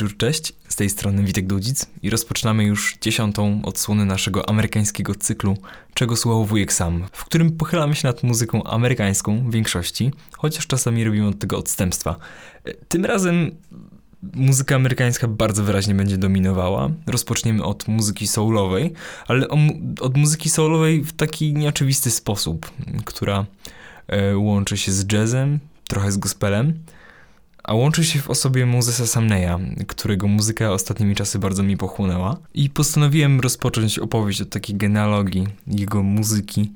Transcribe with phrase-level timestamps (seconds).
[0.00, 0.52] wieczór, cześć.
[0.68, 5.56] Z tej strony Witek Dudzic i rozpoczynamy już dziesiątą odsłonę naszego amerykańskiego cyklu
[5.94, 11.04] Czego słuchał wujek sam, w którym pochylamy się nad muzyką amerykańską w większości, chociaż czasami
[11.04, 12.16] robimy od tego odstępstwa.
[12.88, 13.50] Tym razem
[14.22, 16.90] muzyka amerykańska bardzo wyraźnie będzie dominowała.
[17.06, 18.92] Rozpoczniemy od muzyki soulowej,
[19.28, 19.48] ale
[20.00, 22.70] od muzyki soulowej w taki nieoczywisty sposób,
[23.04, 23.46] która
[24.06, 26.74] e, łączy się z jazzem, trochę z gospelem,
[27.70, 32.36] a łączy się w osobie Mozesa Samneya, którego muzyka ostatnimi czasy bardzo mi pochłonęła.
[32.54, 36.72] I postanowiłem rozpocząć opowieść od takiej genealogii jego muzyki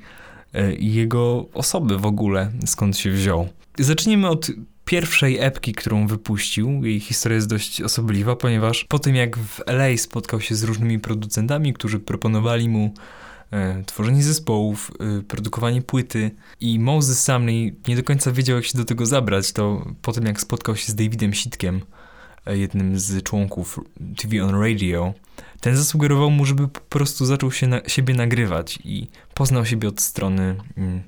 [0.52, 3.48] e, i jego osoby w ogóle, skąd się wziął.
[3.78, 4.50] Zacznijmy od
[4.84, 6.84] pierwszej epki, którą wypuścił.
[6.84, 10.98] Jej historia jest dość osobliwa, ponieważ po tym jak w LA spotkał się z różnymi
[10.98, 12.94] producentami, którzy proponowali mu
[13.86, 16.30] tworzenie zespołów, e, produkowanie płyty.
[16.60, 20.26] I Moses Sumney nie do końca wiedział jak się do tego zabrać, to po tym
[20.26, 21.80] jak spotkał się z Davidem Sitkiem,
[22.46, 23.80] e, jednym z członków
[24.16, 25.14] TV on Radio,
[25.60, 30.00] ten zasugerował mu, żeby po prostu zaczął się na, siebie nagrywać i poznał siebie od
[30.00, 31.02] strony mm,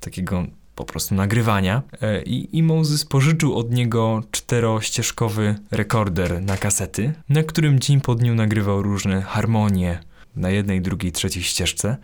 [0.00, 1.82] takiego po prostu nagrywania.
[2.02, 8.14] E, i, i Moses pożyczył od niego czterościeżkowy rekorder na kasety, na którym dzień po
[8.14, 11.96] dniu nagrywał różne harmonie na jednej, drugiej, trzeciej ścieżce.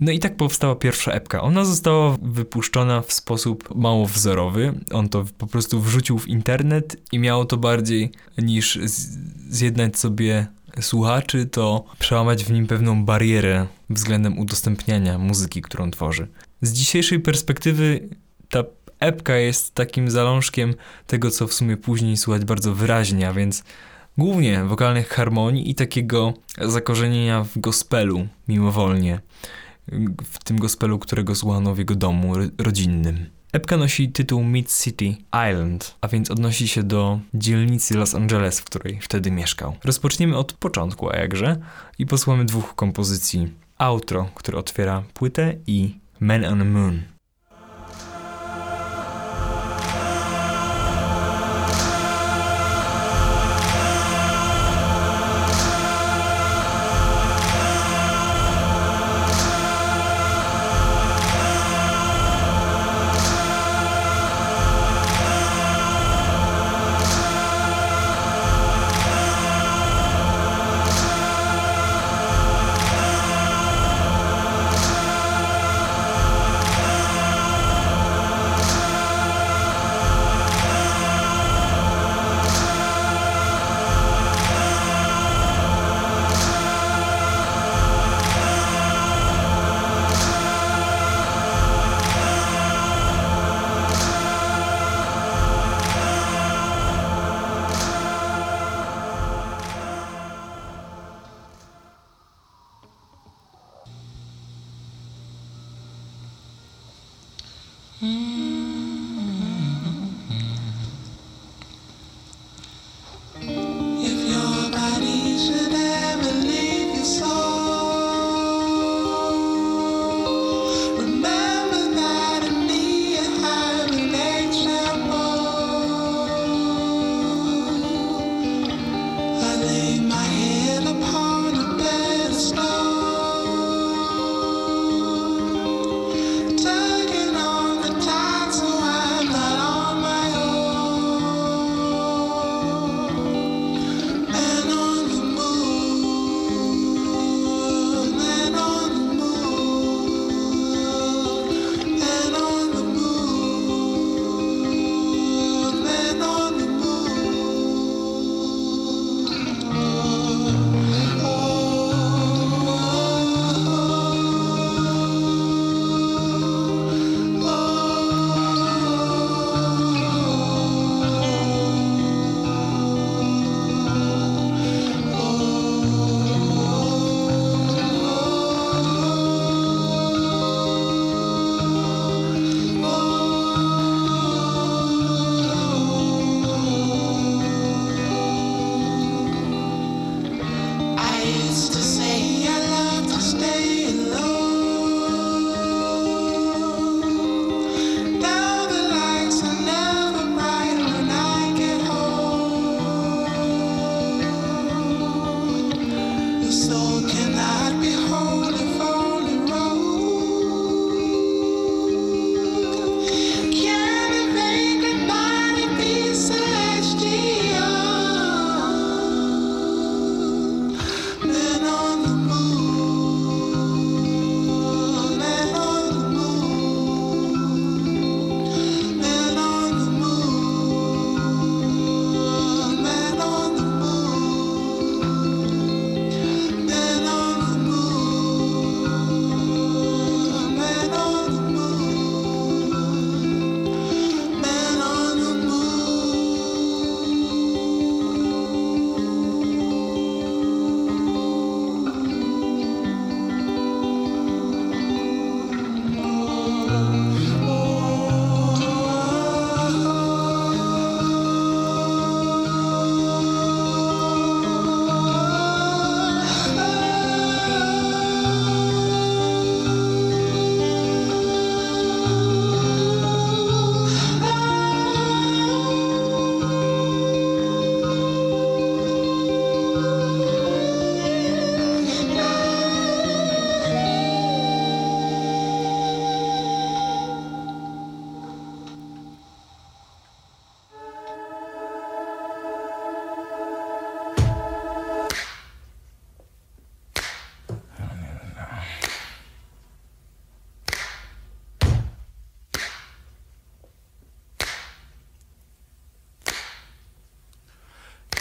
[0.00, 1.42] No i tak powstała pierwsza epka.
[1.42, 4.74] Ona została wypuszczona w sposób mało wzorowy.
[4.92, 8.78] On to po prostu wrzucił w internet i miało to bardziej niż
[9.48, 10.46] zjednać sobie
[10.80, 16.28] słuchaczy, to przełamać w nim pewną barierę względem udostępniania muzyki, którą tworzy.
[16.62, 18.08] Z dzisiejszej perspektywy
[18.48, 18.64] ta
[19.00, 20.74] epka jest takim zalążkiem
[21.06, 23.64] tego, co w sumie później słuchać bardzo wyraźnie, a więc
[24.18, 29.20] głównie wokalnych harmonii i takiego zakorzenienia w gospelu mimowolnie.
[30.24, 33.26] W tym gospelu, którego słuchano w jego domu rodzinnym.
[33.52, 35.16] Epka nosi tytuł Mid City
[35.50, 39.76] Island, a więc odnosi się do dzielnicy Los Angeles, w której wtedy mieszkał.
[39.84, 41.56] Rozpoczniemy od początku, a jakże,
[41.98, 43.48] i posłuchamy dwóch kompozycji.
[43.78, 47.02] Outro, które otwiera płytę i Man on the Moon.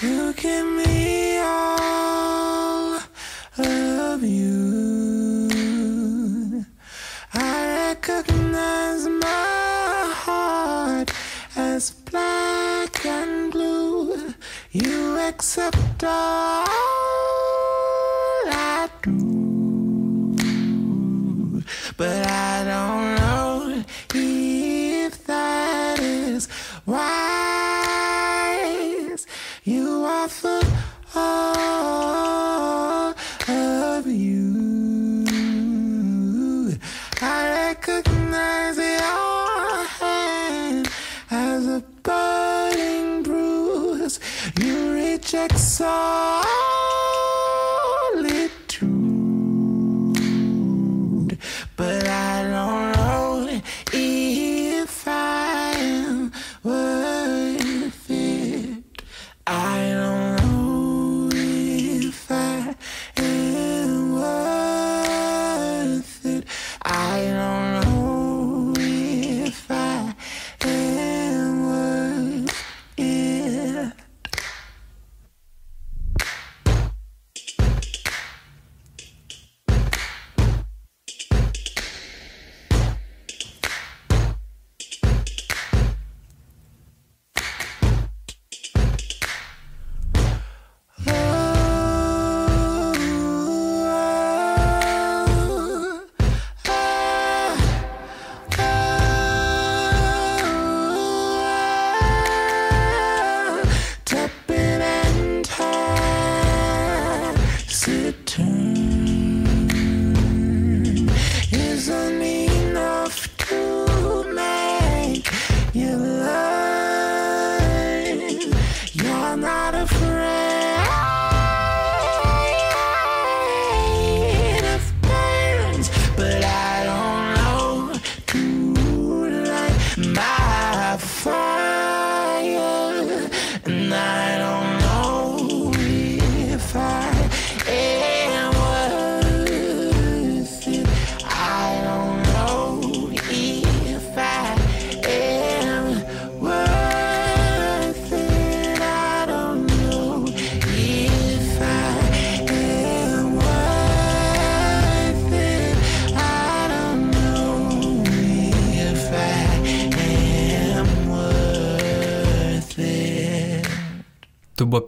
[0.01, 3.01] Give me all
[3.57, 5.49] of you.
[7.33, 11.11] I recognize my heart
[11.57, 14.33] as black and blue.
[14.71, 16.98] You accept all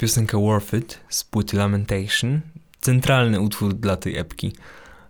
[0.01, 2.41] piosenka Worth It z płyty Lamentation,
[2.81, 4.53] centralny utwór dla tej epki.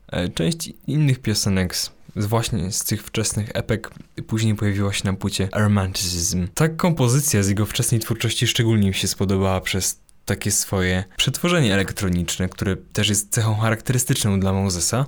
[0.07, 3.89] E, Część innych piosenek z, z właśnie z tych wczesnych epek
[4.27, 6.47] później pojawiła się na płycie Romanticism.
[6.53, 12.49] Ta kompozycja z jego wczesnej twórczości szczególnie mi się spodobała przez takie swoje przetworzenie elektroniczne,
[12.49, 15.05] które też jest cechą charakterystyczną dla Mosesa,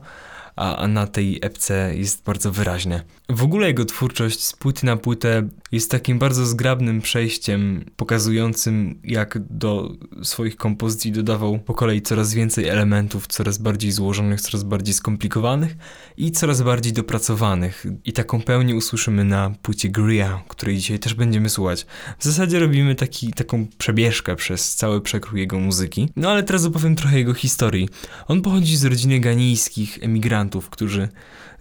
[0.55, 3.03] a, na tej epce jest bardzo wyraźne.
[3.29, 9.39] W ogóle jego twórczość z płyty na płytę jest takim bardzo zgrabnym przejściem, pokazującym jak
[9.50, 9.91] do
[10.24, 15.75] swoich kompozycji dodawał po kolei coraz więcej elementów, coraz bardziej złożonych, coraz bardziej skomplikowanych
[16.17, 17.86] i coraz bardziej dopracowanych.
[18.05, 21.86] I taką pełnię usłyszymy na płycie Gria, której dzisiaj też będziemy słuchać.
[22.19, 26.10] W zasadzie robimy taki, taką przebieżkę przez cały przekrój jego muzyki.
[26.15, 27.89] No ale teraz opowiem trochę jego historii.
[28.27, 31.09] On pochodzi z rodziny ganijskich emigrantów, którzy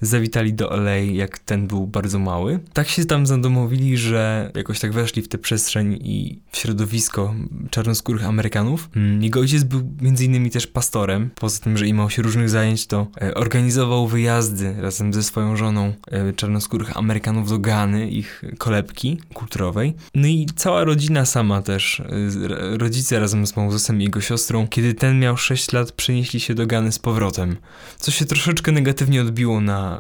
[0.03, 2.61] zawitali do LA, jak ten był bardzo mały.
[2.73, 7.35] Tak się tam zadomowili, że jakoś tak weszli w tę przestrzeń i w środowisko
[7.71, 8.91] czarnoskórych Amerykanów.
[8.97, 11.31] Mm, Jego ojciec był między innymi też pastorem.
[11.35, 15.93] Poza tym, że imał się różnych zajęć, to e, organizował wyjazdy razem ze swoją żoną
[16.11, 19.95] e, czarnoskórych Amerykanów do Gany, ich kolebki kulturowej.
[20.15, 24.95] No i cała rodzina sama też, e, rodzice razem z Mosesem i jego siostrą, kiedy
[24.95, 27.57] ten miał 6 lat, przenieśli się do Gany z powrotem
[28.03, 29.92] co się troszeczkę negatywnie odbiło na,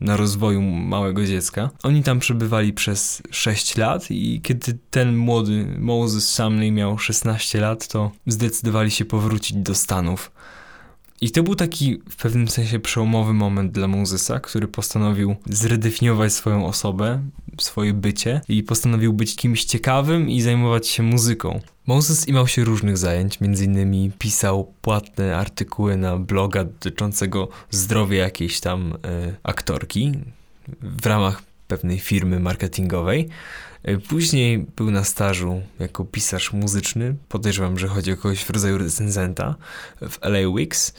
[0.00, 1.70] na rozwoju małego dziecka.
[1.82, 7.88] Oni tam przebywali przez 6 lat i kiedy ten młody Moses Sumley miał 16 lat,
[7.88, 10.30] to zdecydowali się powrócić do Stanów.
[11.20, 16.66] I to był taki w pewnym sensie przełomowy moment dla Mosesa, który postanowił zredefiniować swoją
[16.66, 17.22] osobę,
[17.60, 21.60] swoje bycie i postanowił być kimś ciekawym i zajmować się muzyką.
[21.86, 28.92] Moses imał się różnych zajęć, innymi pisał płatne artykuły na bloga dotyczącego zdrowia jakiejś tam
[29.04, 30.12] e, aktorki
[30.82, 33.28] w ramach pewnej firmy marketingowej.
[33.82, 37.14] E, Później był na stażu jako pisarz muzyczny.
[37.28, 39.54] Podejrzewam, że chodzi o kogoś w rodzaju recenzenta
[40.10, 40.94] w LA Weeks.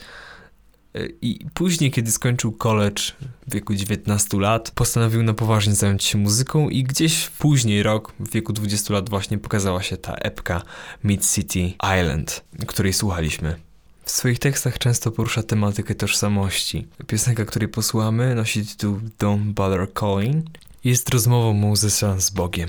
[0.94, 3.02] E, I później, kiedy skończył college
[3.46, 8.30] w wieku 19 lat, postanowił na poważnie zająć się muzyką i gdzieś później rok, w
[8.30, 10.62] wieku 20 lat właśnie pokazała się ta epka
[11.04, 13.56] Mid City Island, której słuchaliśmy.
[14.04, 16.86] W swoich tekstach często porusza tematykę tożsamości.
[17.06, 20.46] Piosenka, której posłuchamy, nosi tytuł Don't Bother Calling.
[20.84, 22.68] Jest rozmową muzyka z Bogiem.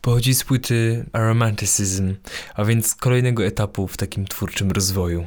[0.00, 2.14] Pochodzi z płyty Aromanticism,
[2.54, 5.24] a więc kolejnego etapu w takim twórczym rozwoju.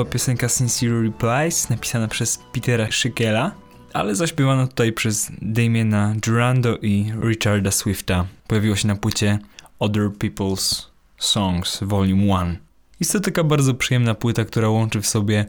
[0.00, 3.54] Była piosenka Sincere Replies, napisana przez Petera Schickela,
[3.92, 8.26] ale zaśpiewana tutaj przez Damiena Durando i Richarda Swifta.
[8.46, 9.38] Pojawiło się na płycie
[9.78, 10.86] Other People's
[11.18, 12.58] Songs Volume 1.
[13.00, 15.46] Jest to taka bardzo przyjemna płyta, która łączy w sobie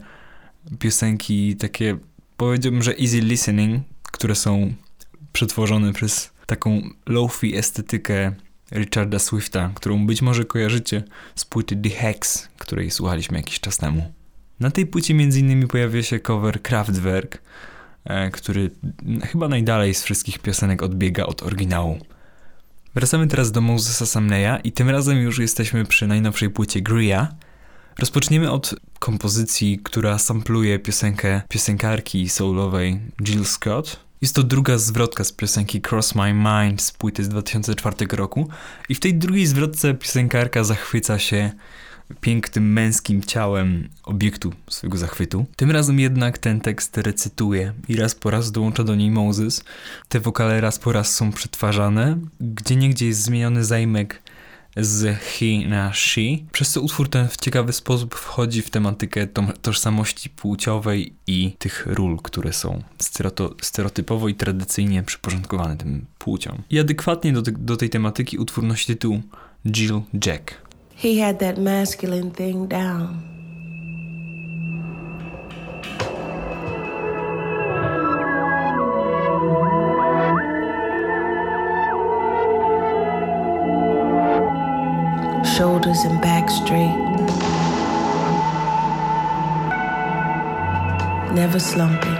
[0.78, 1.98] piosenki takie,
[2.36, 4.72] powiedziałbym, że easy listening, które są
[5.32, 8.32] przetworzone przez taką lofi estetykę
[8.72, 11.02] Richarda Swifta, którą być może kojarzycie
[11.34, 14.12] z płyty The Hex, której słuchaliśmy jakiś czas temu.
[14.62, 17.42] Na tej płycie innymi pojawia się cover Kraftwerk,
[18.04, 18.70] e, który
[19.22, 21.98] chyba najdalej z wszystkich piosenek odbiega od oryginału.
[22.94, 27.28] Wracamy teraz do Mosesa Samneya i tym razem już jesteśmy przy najnowszej płycie Gria.
[27.98, 34.00] Rozpoczniemy od kompozycji, która sampluje piosenkę piosenkarki soulowej Jill Scott.
[34.20, 38.48] Jest to druga zwrotka z piosenki Cross My Mind z płyty z 2004 roku
[38.88, 41.52] i w tej drugiej zwrotce piosenkarka zachwyca się
[42.20, 45.46] pięknym męskim ciałem obiektu swojego zachwytu.
[45.56, 49.64] Tym razem jednak ten tekst recytuje i raz po raz dołącza do niej Moses.
[50.08, 54.22] Te wokale raz po raz są przetwarzane, gdzie niegdzie jest zmieniony zajmek
[54.76, 56.20] z he na she,
[56.52, 61.86] przez co utwór ten w ciekawy sposób wchodzi w tematykę to tożsamości płciowej i tych
[61.86, 62.82] ról, które są
[63.62, 66.62] stereotypowo i tradycyjnie przyporządkowane tym płciom.
[66.70, 69.22] I adekwatnie do, te do tej tematyki utwór nosi tytuł
[69.66, 70.62] Jill Jack.
[71.02, 73.24] He had that masculine thing down.
[85.56, 86.94] Shoulders and back straight.
[91.34, 92.14] Never slumping.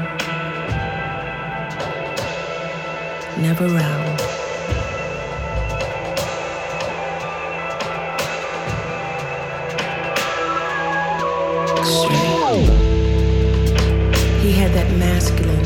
[3.40, 4.11] Never round.
[11.82, 11.88] He
[14.52, 15.61] had that masculine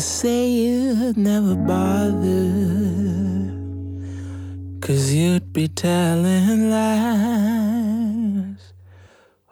[0.00, 2.50] say you'd never bother.
[4.80, 8.72] Cause you'd be telling lies.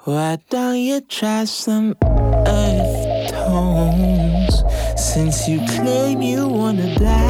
[0.04, 4.64] Why don't you try some earth tones?
[4.96, 7.26] Since you claim you wanna die.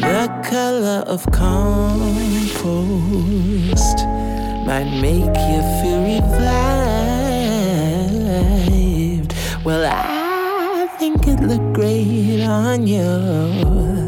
[0.00, 2.46] The color of compost
[4.64, 6.92] might make you feel revived.
[9.64, 14.01] Well, I think it looked great on you.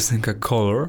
[0.00, 0.88] Piosenka Color.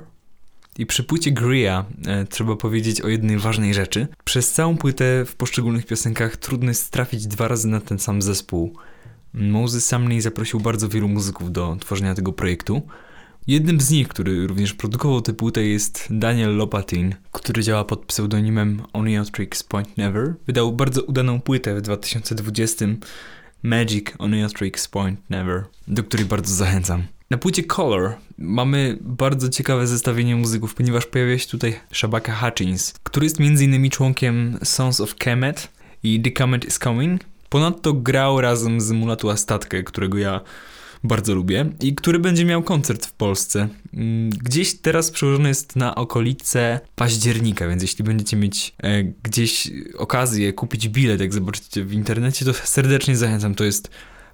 [0.77, 4.07] I przy płycie Gria e, trzeba powiedzieć o jednej ważnej rzeczy.
[4.23, 8.75] Przez całą płytę w poszczególnych piosenkach trudno jest trafić dwa razy na ten sam zespół.
[9.33, 12.81] Moses Sumney zaprosił bardzo wielu muzyków do tworzenia tego projektu.
[13.47, 18.81] Jednym z nich, który również produkował tę płytę jest Daniel Lopatin, który działa pod pseudonimem
[18.93, 20.33] Oniatrix Point Never.
[20.47, 22.85] Wydał bardzo udaną płytę w 2020
[23.63, 27.03] Magic Oniatrix Point Never, do której bardzo zachęcam.
[27.31, 33.25] Na płycie Color mamy bardzo ciekawe zestawienie muzyków, ponieważ pojawia się tutaj Shabaka Hutchins, który
[33.25, 33.89] jest m.in.
[33.89, 35.67] członkiem Sons of Kemet
[36.03, 37.21] i The Comet is Coming.
[37.49, 40.41] Ponadto grał razem z Mulatu Statkę, którego ja
[41.03, 43.67] bardzo lubię i który będzie miał koncert w Polsce.
[43.93, 50.53] Mm, Gdzieś teraz przełożony jest na okolice października, więc jeśli będziecie mieć e, gdzieś okazję
[50.53, 53.55] kupić bilet, jak zobaczycie w internecie, to serdecznie zachęcam.
[53.55, 53.89] To jest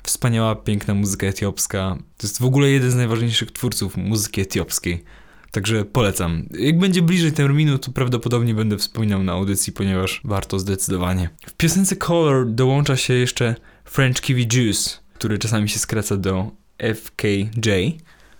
[0.07, 1.97] wspaniała, piękna muzyka etiopska.
[2.17, 5.03] To jest w ogóle jeden z najważniejszych twórców muzyki etiopskiej.
[5.51, 6.49] Także polecam.
[6.59, 11.29] Jak będzie bliżej terminu, to prawdopodobnie będę wspominał na audycji, ponieważ warto zdecydowanie.
[11.45, 16.51] W piosence Color dołącza się jeszcze French Kiwi Juice, który czasami się skraca do
[16.95, 17.69] FKJ.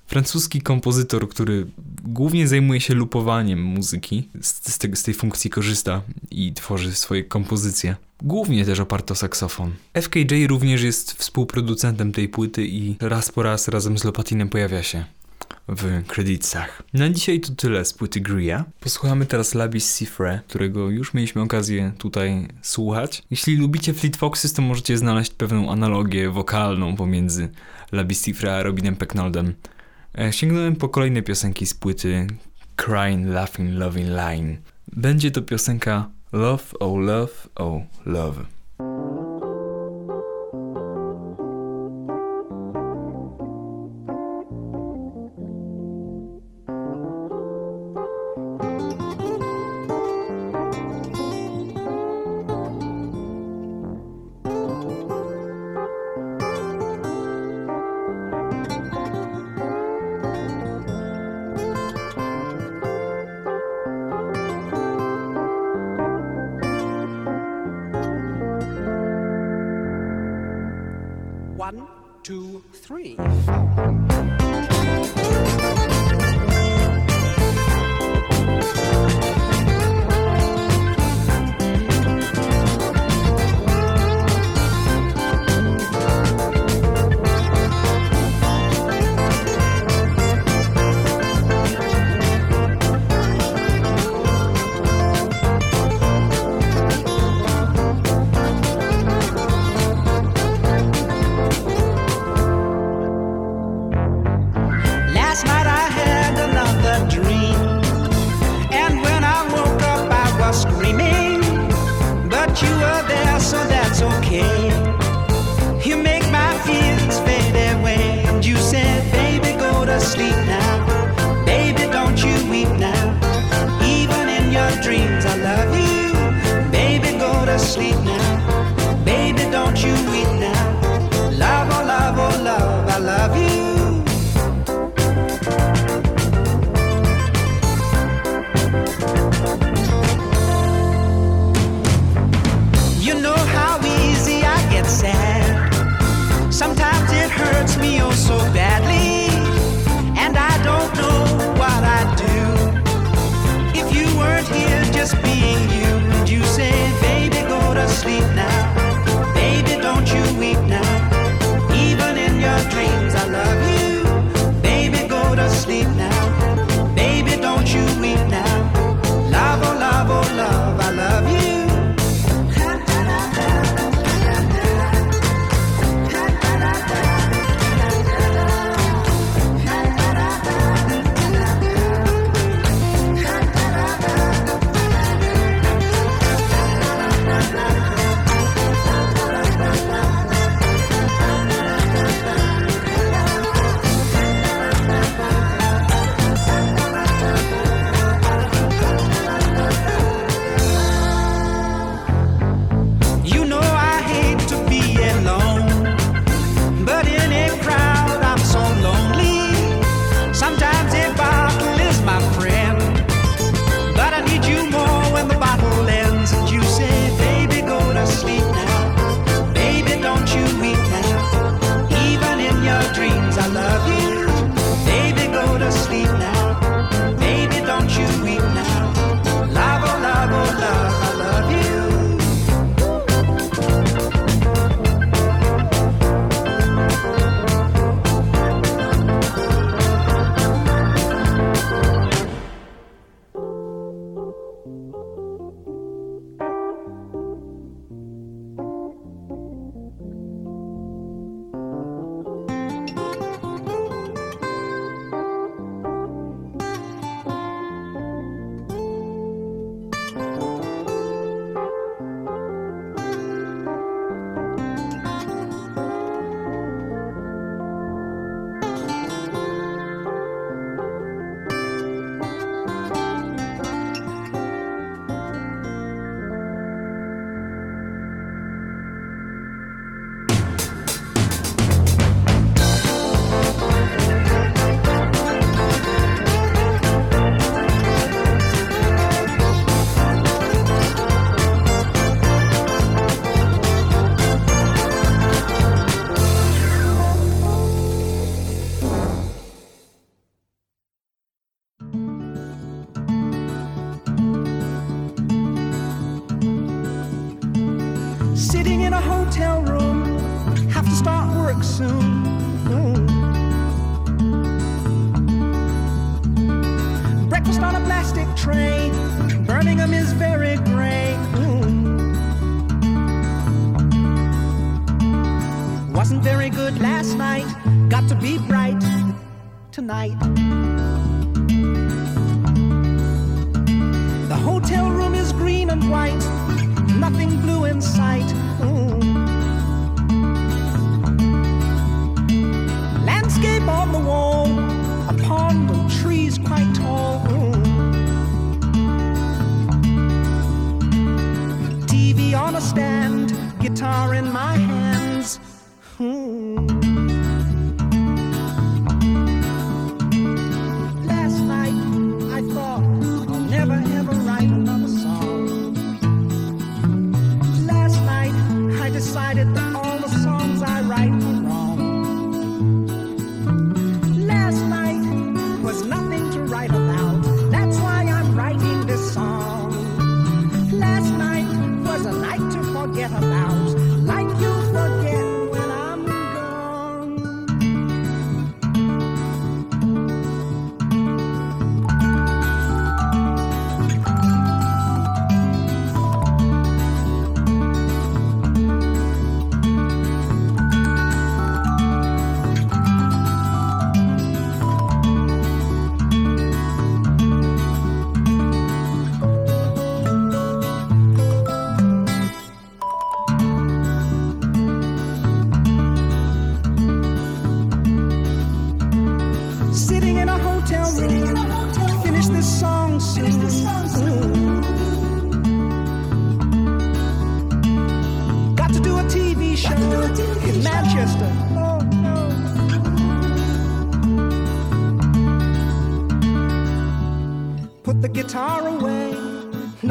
[0.08, 1.68] Francuski kompozytor, który
[2.04, 7.96] głównie zajmuje się lupowaniem muzyki, z, z, z tej funkcji korzysta i tworzy swoje kompozycje.
[8.22, 9.72] Głównie też oparto saksofon.
[10.02, 15.06] FKJ również jest współproducentem tej płyty i raz po raz razem z Lopatinem pojawia się
[15.68, 16.84] w kredytach.
[16.94, 18.66] Na dzisiaj to tyle z płyty Gria.
[18.80, 23.24] Posłuchamy teraz Labis Cifre, którego już mieliśmy okazję tutaj słuchać.
[23.32, 27.50] Jeśli lubicie Fleet Foxes, to możecie znaleźć pewną analogię wokalną pomiędzy
[27.92, 29.54] Labis Cifre a Robinem Pecknoldem.
[30.18, 32.28] E, Sięgnąłem po kolejne piosenki z płyty
[32.76, 34.58] Crying, Laughing, Loving Line.
[34.94, 38.46] Będzie to piosenka Love, Oh Love, Oh Love.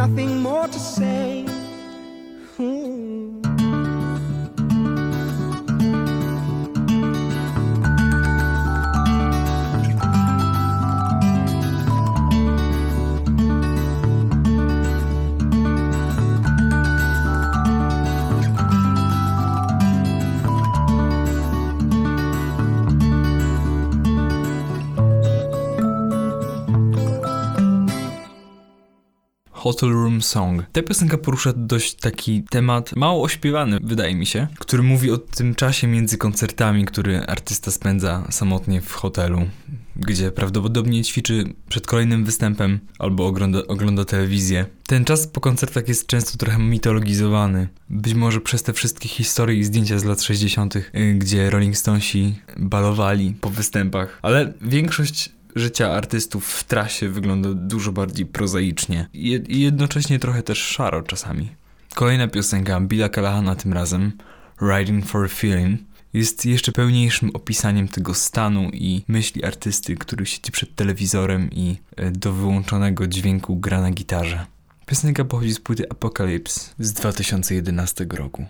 [0.07, 0.36] Nothing
[29.67, 30.63] Hotel Room Song.
[30.73, 35.55] Ta piosenka porusza dość taki temat mało ośpiewany, wydaje mi się, który mówi o tym
[35.55, 39.43] czasie między koncertami, który artysta spędza samotnie w hotelu,
[39.97, 44.67] gdzie prawdopodobnie ćwiczy przed kolejnym występem albo ogląda, ogląda telewizję.
[44.87, 47.69] Ten czas po koncertach jest często trochę mitologizowany.
[47.91, 50.83] Być może przez te wszystkie historie i zdjęcia z lat 60., y,
[51.19, 58.27] gdzie Rolling Stonesi balowali po występach, ale większość życia artystów w trasie wygląda dużo bardziej
[58.27, 61.49] prozaicznie i jed- i jednocześnie trochę też szaro czasami.
[61.95, 64.13] Kolejna piosenka Billa Callahana tym razem,
[64.63, 65.81] Riding for a Feeling,
[66.13, 72.11] jest jeszcze pełniejszym opisaniem tego stanu i myśli artysty, który siedzi przed telewizorem i e,
[72.11, 74.47] do wyłączonego dźwięku gra na gitarze.
[74.87, 78.47] Piosenka pochodzi z płyty Apocalypse z 2011 roku.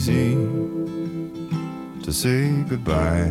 [0.00, 0.34] Easy
[2.02, 3.30] to say goodbye.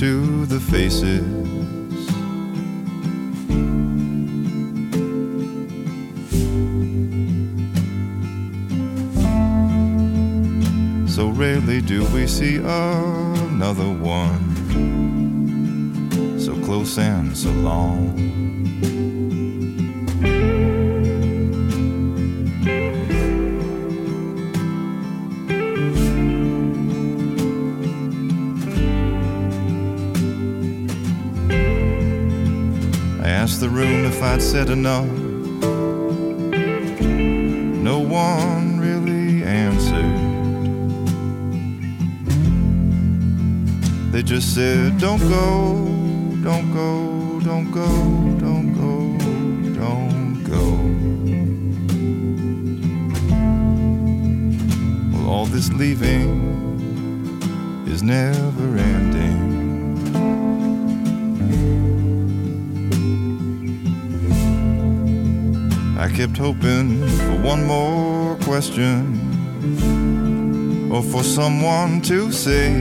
[0.00, 1.22] To the faces
[11.14, 14.42] So rarely do we see another one
[16.40, 18.43] so close and so long.
[18.84, 18.86] I
[33.28, 35.06] asked the room if I'd said enough.
[37.90, 40.12] No one really answered.
[44.12, 45.74] They just said, Don't go,
[46.42, 48.43] don't go, don't go, don't go, don't go.
[55.54, 56.34] This leaving
[57.86, 59.38] is never ending.
[65.96, 69.20] I kept hoping for one more question
[70.90, 72.72] or for someone to say,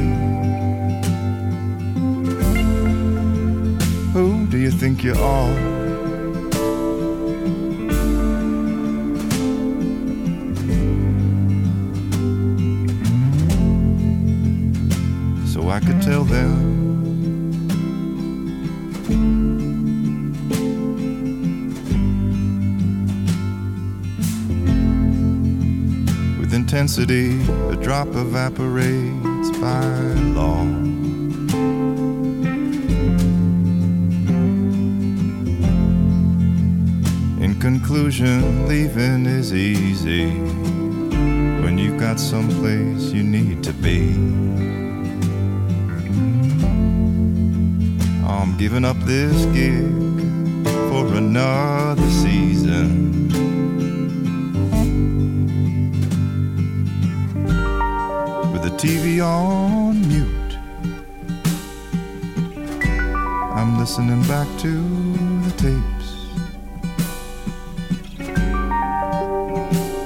[4.13, 5.72] Who do you think you are?
[26.39, 29.83] With intensity, a drop evaporates by
[30.37, 30.61] law.
[37.41, 40.29] In conclusion, leaving is easy
[41.63, 44.52] when you've got someplace you need to be.
[48.63, 49.91] Giving up this gig
[50.87, 53.27] for another season.
[58.53, 60.55] With the TV on mute,
[63.53, 64.73] I'm listening back to
[65.45, 66.09] the tapes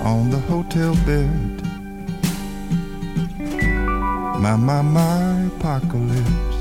[0.04, 1.62] on the hotel bed.
[4.42, 6.57] My, my, my apocalypse.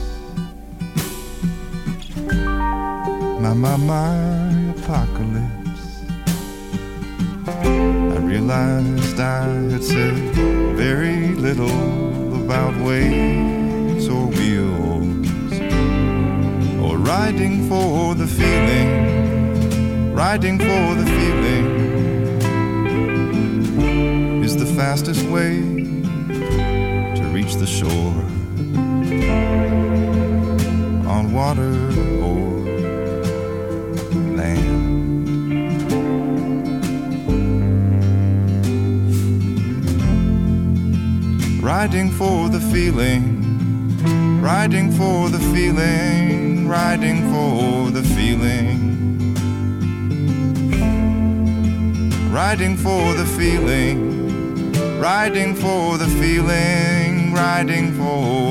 [3.47, 6.03] My, my, my apocalypse.
[7.47, 10.17] I realized I had said
[10.75, 15.53] very little about waves or wheels
[16.83, 21.67] or riding for the feeling, riding for the feeling
[24.43, 25.61] is the fastest way
[27.15, 28.25] to reach the shore
[31.09, 31.87] on water
[41.79, 48.81] Riding for the feeling, riding for the feeling, riding for the feeling.
[52.33, 58.46] Riding for the feeling, riding for the feeling, riding for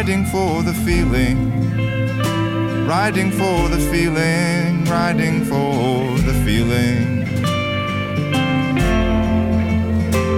[0.00, 1.38] Riding for the feeling,
[2.88, 7.26] riding for the feeling, riding for the feeling.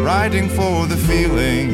[0.05, 1.69] Riding for the feeling,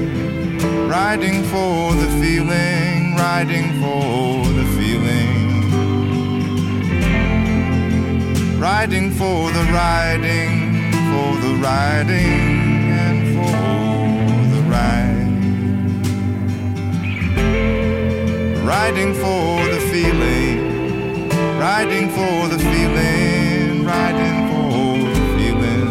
[0.86, 5.70] riding for the feeling, riding for the feeling.
[8.61, 12.47] Riding for the riding, for the riding,
[18.80, 25.86] Riding for the feeling, riding for the feeling, riding for the feeling.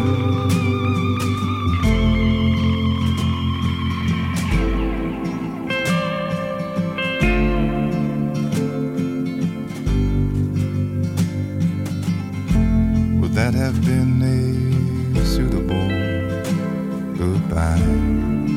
[13.20, 14.22] Would that have been
[15.14, 15.88] a suitable
[17.18, 18.47] goodbye?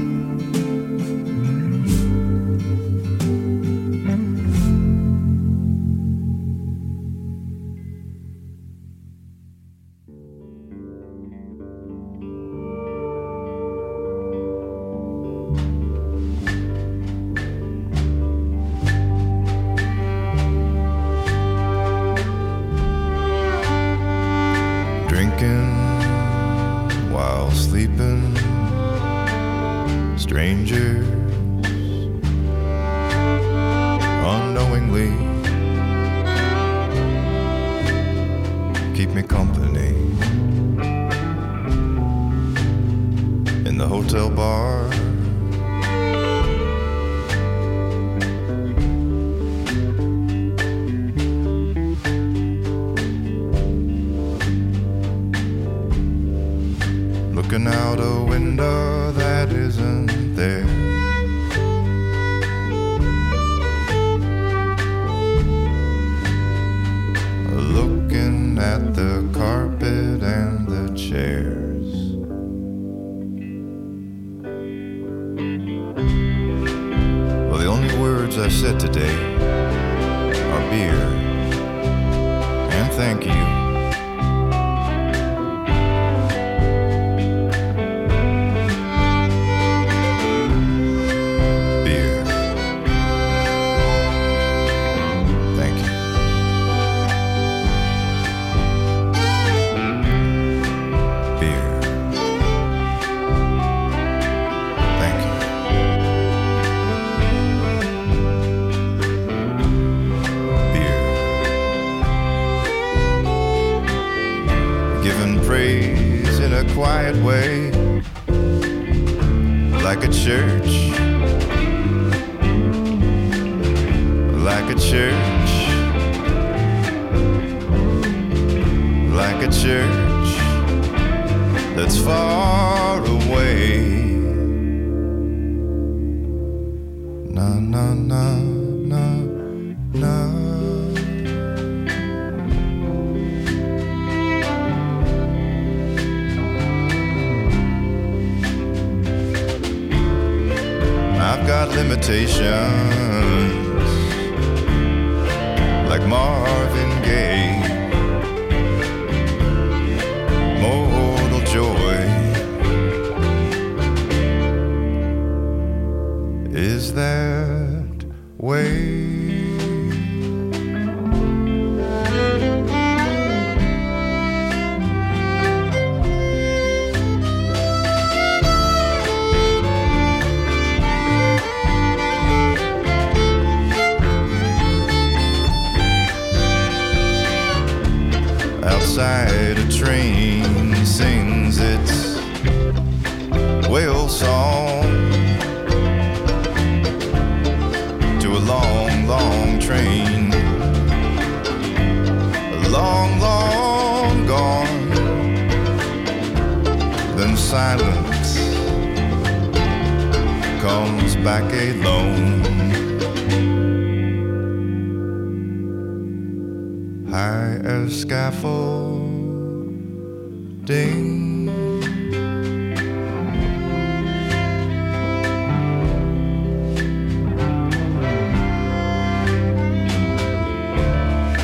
[220.72, 221.50] Scaffolding.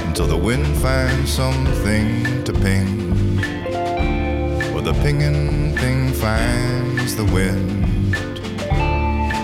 [0.08, 3.12] Until the wind finds something to ping,
[4.74, 7.86] or the pinging thing finds the wind.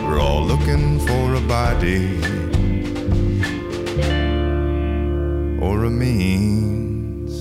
[0.06, 2.20] We're all looking for a body
[5.60, 7.34] or a means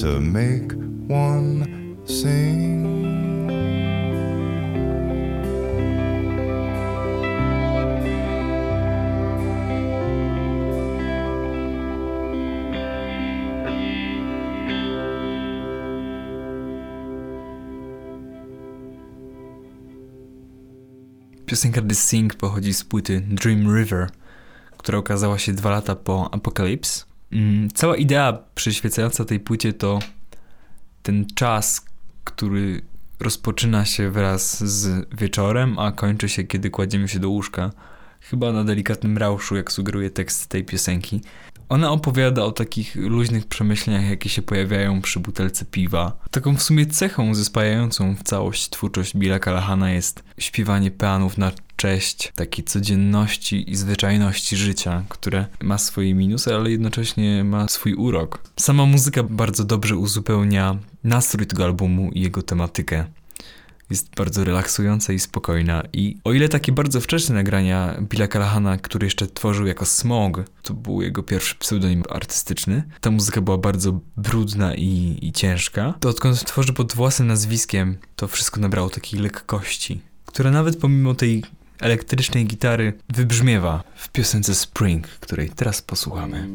[0.00, 0.79] to make
[1.10, 1.66] one
[2.04, 2.80] sing.
[21.46, 24.10] Piosenka The Sing pochodzi z płyty Dream River,
[24.76, 27.04] która ukazała się dwa lata po Apocalypse.
[27.32, 29.98] Mm, Cała idea przyświecająca tej płycie to
[31.10, 31.84] ten czas,
[32.24, 32.82] który
[33.20, 37.70] rozpoczyna się wraz z wieczorem, a kończy się, kiedy kładziemy się do łóżka.
[38.20, 41.20] Chyba na delikatnym rauszu, jak sugeruje tekst tej piosenki.
[41.68, 46.16] Ona opowiada o takich luźnych przemyśleniach, jakie się pojawiają przy butelce piwa.
[46.30, 52.32] Taką w sumie cechą zespajającą w całość twórczość Billa Callahana jest śpiewanie peanów na cześć
[52.34, 58.42] takiej codzienności i zwyczajności życia, które ma swoje minusy, ale jednocześnie ma swój urok.
[58.56, 63.04] Sama muzyka bardzo dobrze uzupełnia nastrój tego albumu i jego tematykę
[63.90, 65.82] jest bardzo relaksująca i spokojna.
[65.92, 70.74] I o ile takie bardzo wczesne nagrania Billa Callahana, który jeszcze tworzył jako Smog, to
[70.74, 76.44] był jego pierwszy pseudonim artystyczny, ta muzyka była bardzo brudna i, i ciężka, to odkąd
[76.44, 81.42] tworzy pod własnym nazwiskiem, to wszystko nabrało takiej lekkości, która nawet pomimo tej
[81.80, 86.48] elektrycznej gitary wybrzmiewa w piosence Spring, której teraz posłuchamy.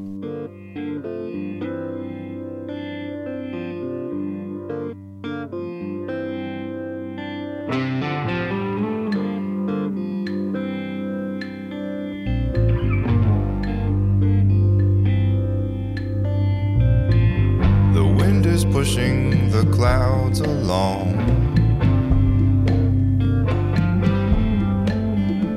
[19.56, 21.45] The clouds along.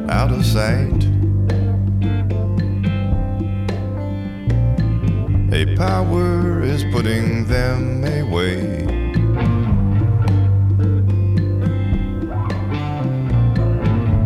[0.08, 1.04] out of sight.
[5.52, 8.84] A power is putting them away.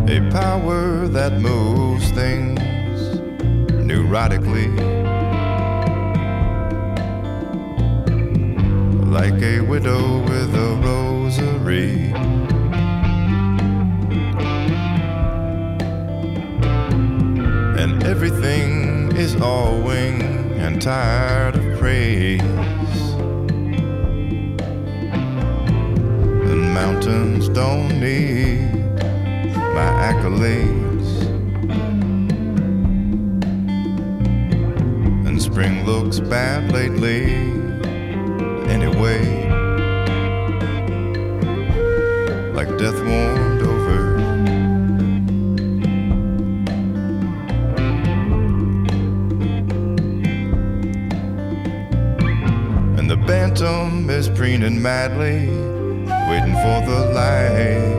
[0.07, 2.59] A power that moves things
[3.89, 4.69] neurotically.
[9.09, 12.13] Like a widow with a rosary.
[17.83, 20.21] and everything is all wing
[20.53, 22.39] and tired of praise.
[26.47, 28.71] The mountains don't need
[29.75, 31.09] my accolades,
[35.27, 37.33] and spring looks bad lately
[38.71, 39.49] anyway,
[42.53, 43.52] like death warns
[53.63, 55.47] Phantom is preening madly,
[56.27, 57.93] waiting for the light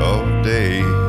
[0.00, 1.05] of day.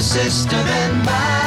[0.00, 1.37] sister than mine.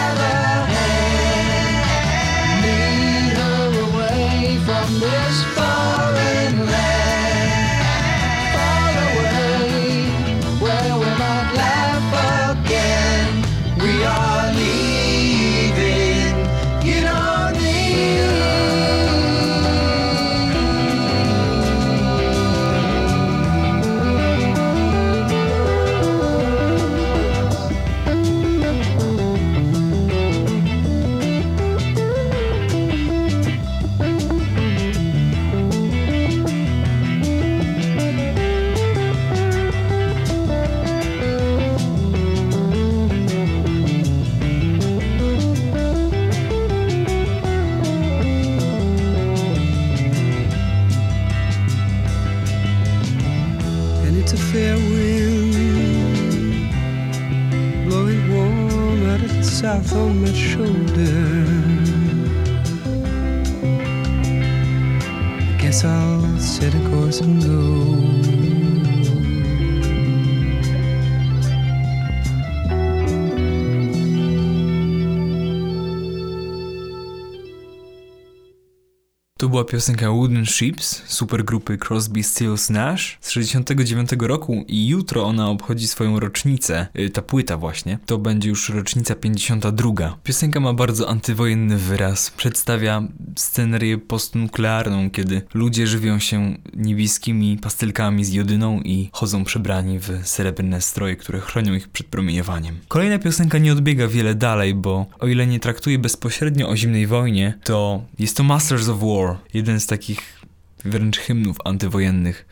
[79.52, 85.88] Była piosenka Wooden Ships supergrupy Crosby, Stills, Nash z 69 roku i jutro ona obchodzi
[85.88, 90.18] swoją rocznicę, y, ta płyta właśnie, to będzie już rocznica 52.
[90.24, 93.04] Piosenka ma bardzo antywojenny wyraz, przedstawia
[93.36, 100.82] scenerię postnuklearną, kiedy ludzie żywią się niebieskimi pastelkami z jodyną i chodzą przebrani w srebrne
[100.82, 102.80] stroje, które chronią ich przed promieniowaniem.
[102.88, 107.54] Kolejna piosenka nie odbiega wiele dalej, bo o ile nie traktuje bezpośrednio o zimnej wojnie,
[107.64, 110.40] to jest to Masters of War, jeden z takich
[110.86, 112.46] wręcz hymnów antywojennych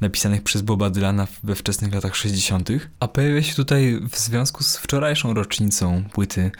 [0.00, 2.68] napisanych przez Boba Dylana we wczesnych latach 60.,
[3.00, 6.50] a pojawia się tutaj w związku z wczorajszą rocznicą płyty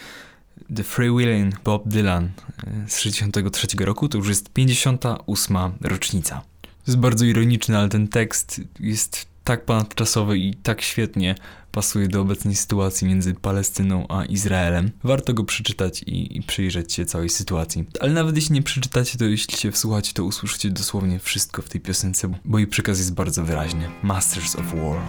[0.77, 2.31] The Freewheeling Bob Dylan
[2.67, 6.43] e, z 63 roku, to już jest 58 rocznica.
[6.63, 11.35] To jest bardzo ironiczne, ale ten tekst jest tak ponadczasowy i tak świetnie
[11.75, 14.91] pasuje do obecnej sytuacji między Palestyną a Izraelem.
[15.05, 17.85] Warto go przeczytać i, i przyjrzeć się całej sytuacji.
[18.01, 21.81] Ale nawet jeśli nie przeczytacie, to jeśli się wsłuchacie, to usłyszycie dosłownie wszystko w tej
[21.81, 23.91] piosence, bo jej przekaz jest bardzo wyraźny.
[24.03, 25.01] Masters of War.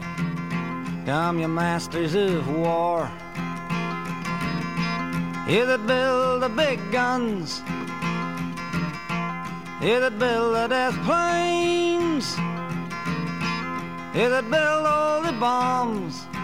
[1.06, 3.12] Come, you masters of war.
[5.48, 7.62] You that build the big guns.
[9.82, 12.38] You that build the death planes.
[14.16, 16.35] You that build all the bombs.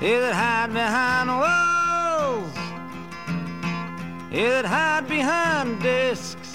[0.00, 2.54] You that hide behind walls.
[4.30, 6.54] You that hide behind discs.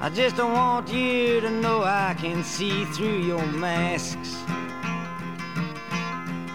[0.00, 4.34] I just don't want you to know I can see through your masks.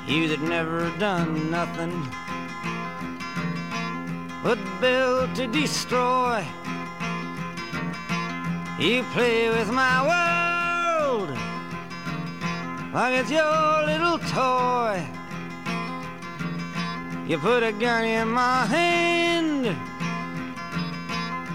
[0.08, 2.06] You that never done nothing
[4.44, 6.46] but built to destroy.
[8.78, 11.51] You play with my world
[12.94, 15.02] like it's your little toy.
[17.28, 19.68] You put a gun in my hand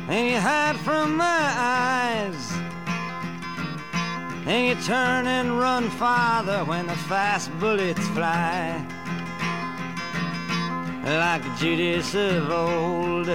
[0.09, 2.53] and you hide from my eyes.
[4.47, 8.83] And you turn and run farther when the fast bullets fly.
[11.05, 13.29] Like Judas of old,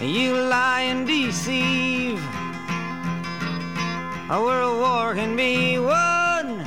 [0.00, 2.22] you lie and deceive.
[4.30, 6.64] A world war can be won.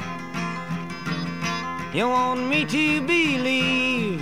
[1.91, 4.22] You want me to believe,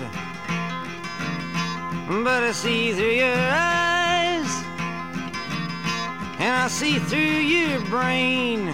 [2.07, 4.49] but I see through your eyes,
[6.39, 8.67] and I see through your brain,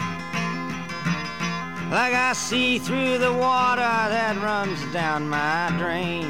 [1.90, 6.30] like I see through the water that runs down my drain.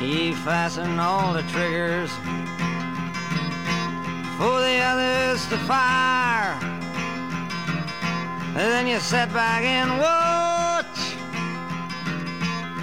[0.00, 2.10] You fasten all the triggers
[4.38, 6.58] for the others to fire.
[8.56, 10.98] And then you sit back and watch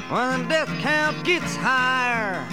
[0.09, 2.45] when the death count gets higher.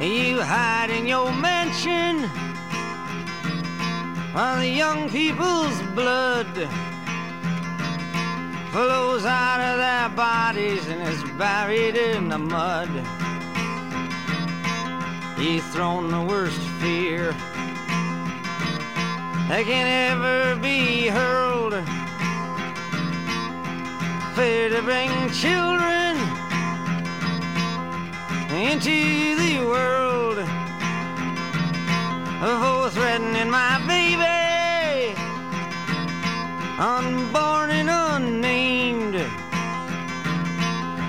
[0.00, 2.28] You hide in your mansion
[4.32, 6.52] while the young people's blood
[8.72, 13.21] flows out of their bodies and is buried in the mud.
[15.42, 17.32] Thrown the worst fear
[19.48, 21.74] that can ever be hurled.
[24.36, 26.16] Fear to bring children
[28.54, 30.38] into the world.
[32.38, 35.16] For threatening my baby,
[36.78, 38.71] unborn and unnamed.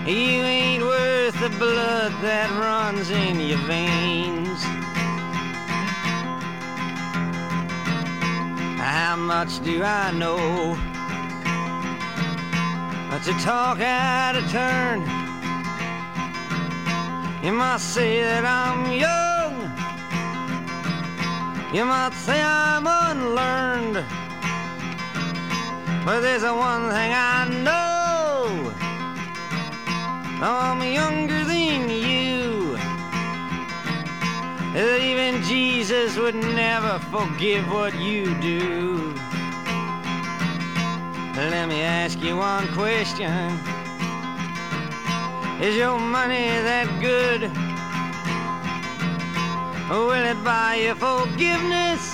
[0.05, 4.61] You ain't worth the blood that runs in your veins.
[8.77, 10.75] How much do I know?
[13.09, 14.99] But to talk out of turn.
[17.41, 19.53] You might say that I'm young.
[21.73, 24.03] You might say I'm unlearned.
[26.03, 27.92] But there's a one thing I know.
[30.45, 32.77] I'm younger than you.
[34.75, 39.13] Even Jesus would never forgive what you do.
[41.37, 43.57] Let me ask you one question.
[45.61, 47.43] Is your money that good?
[49.89, 52.13] Will it buy you forgiveness?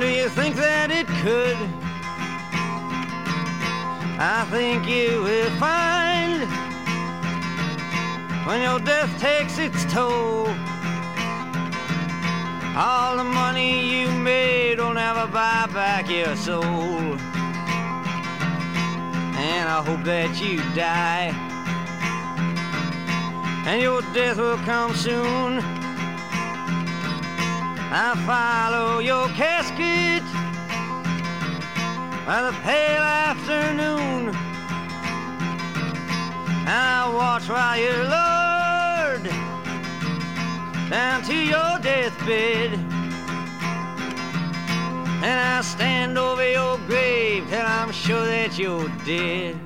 [0.00, 1.89] Do you think that it could?
[4.22, 6.42] I think you will find
[8.46, 10.46] when your death takes its toll.
[12.76, 17.16] All the money you made will never buy back your soul.
[19.40, 21.32] And I hope that you die.
[23.66, 25.60] And your death will come soon.
[27.90, 30.22] I follow your casket
[32.26, 34.34] by the pale afternoon.
[36.60, 39.26] And I watch while you're lowered
[40.90, 42.74] down to your deathbed.
[45.22, 49.58] And I stand over your grave till I'm sure that you're dead.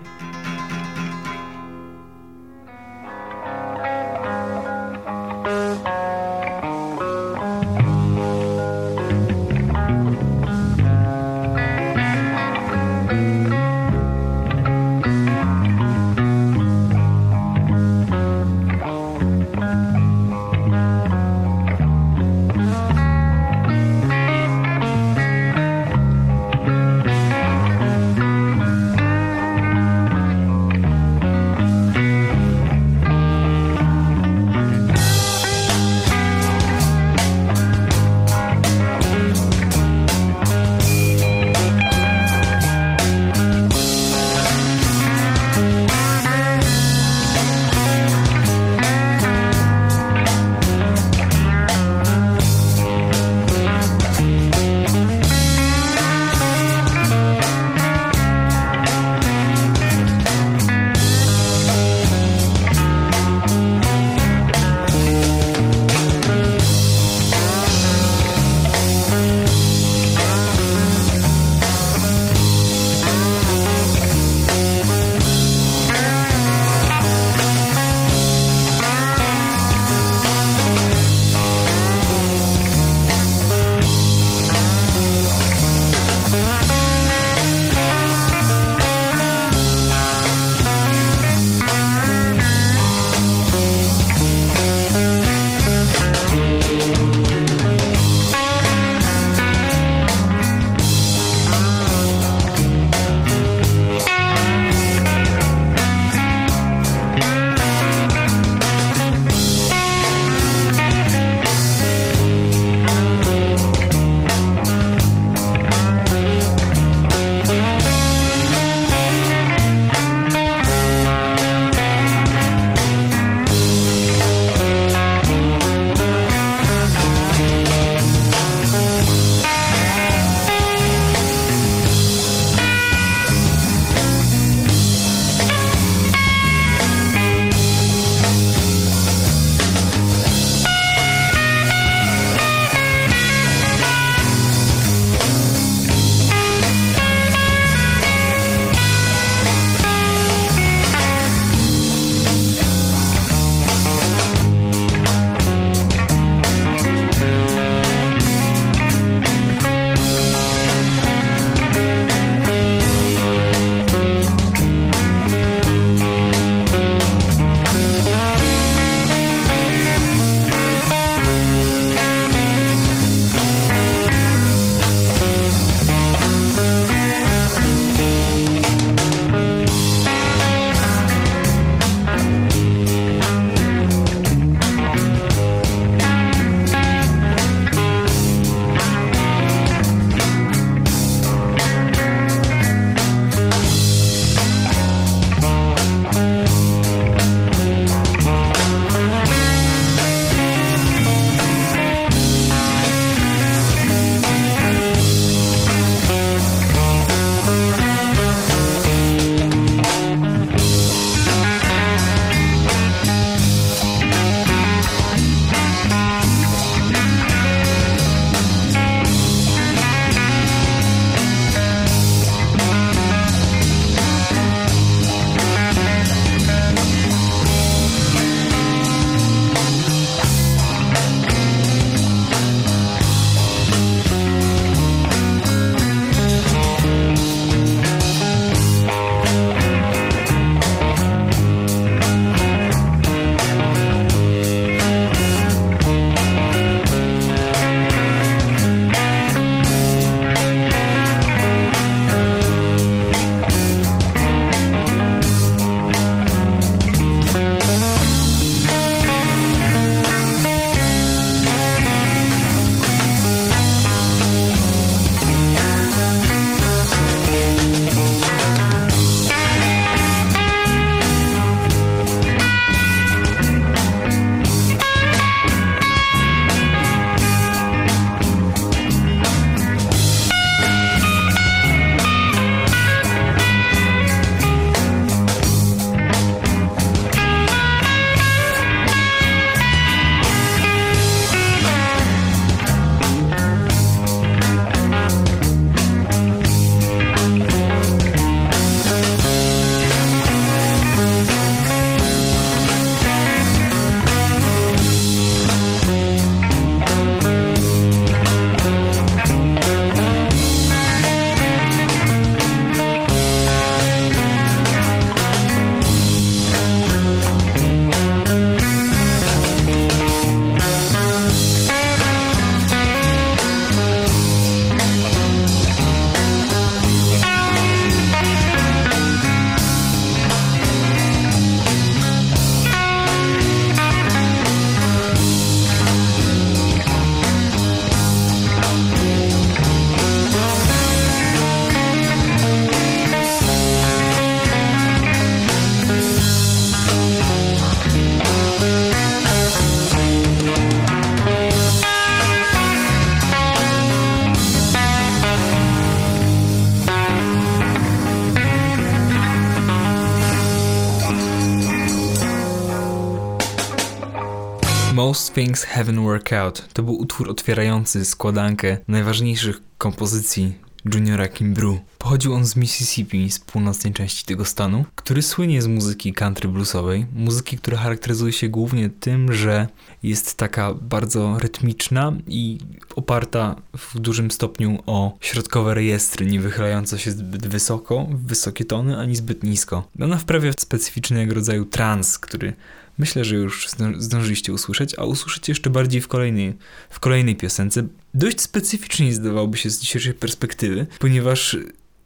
[365.34, 370.52] Things Haven't Worked Out to był utwór otwierający składankę najważniejszych kompozycji
[370.94, 371.80] Juniora Kimbru.
[371.98, 377.06] Pochodził on z Mississippi, z północnej części tego stanu, który słynie z muzyki country bluesowej,
[377.14, 379.68] muzyki, która charakteryzuje się głównie tym, że
[380.02, 382.58] jest taka bardzo rytmiczna i
[382.96, 388.98] oparta w dużym stopniu o środkowe rejestry, nie wychylające się zbyt wysoko, w wysokie tony,
[388.98, 389.88] ani zbyt nisko.
[390.00, 392.52] Ona wprawia specyficznego rodzaju trans, który
[392.98, 396.54] myślę, że już zdą- zdążyliście usłyszeć, a usłyszycie jeszcze bardziej w kolejnej,
[396.90, 397.86] w kolejnej piosence.
[398.14, 401.56] Dość specyficznie zdawałoby się z dzisiejszej perspektywy, ponieważ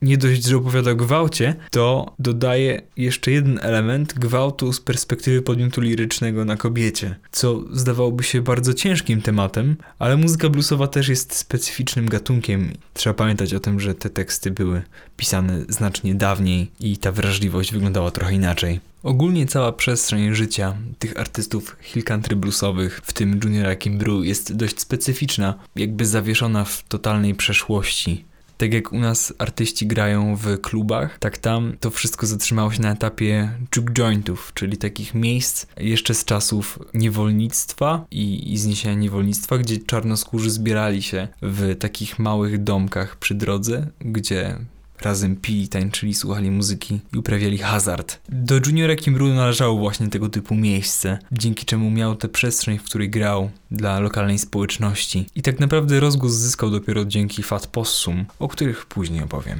[0.02, 5.80] nie dość, że opowiada o gwałcie, to dodaje jeszcze jeden element gwałtu z perspektywy podmiotu
[5.80, 12.08] lirycznego na kobiecie, co zdawałoby się bardzo ciężkim tematem, ale muzyka bluesowa też jest specyficznym
[12.08, 12.72] gatunkiem.
[12.94, 14.82] Trzeba pamiętać o tym, że te teksty były
[15.16, 18.80] pisane znacznie dawniej i ta wrażliwość wyglądała trochę inaczej.
[19.02, 24.80] Ogólnie cała przestrzeń życia tych artystów hill country bluesowych, w tym Juniora Kimbru, jest dość
[24.80, 28.24] specyficzna, jakby zawieszona w totalnej przeszłości.
[28.58, 32.92] Tak jak u nas artyści grają w klubach, tak tam to wszystko zatrzymało się na
[32.92, 39.78] etapie juke jointów, czyli takich miejsc jeszcze z czasów niewolnictwa i, i zniesienia niewolnictwa, gdzie
[39.78, 44.58] czarnoskórzy zbierali się w takich małych domkach przy drodze, gdzie
[45.02, 48.20] razem pili, tańczyli, słuchali muzyki i uprawiali hazard.
[48.28, 53.10] Do Juniora Kimbru należało właśnie tego typu miejsce, dzięki czemu miał tę przestrzeń, w której
[53.10, 55.26] grał dla lokalnej społeczności.
[55.34, 59.58] I tak naprawdę rozgłos zyskał dopiero dzięki Fat Possum, o których później opowiem.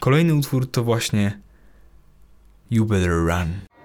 [0.00, 1.38] Kolejny utwór to właśnie
[2.70, 3.75] You Better Run.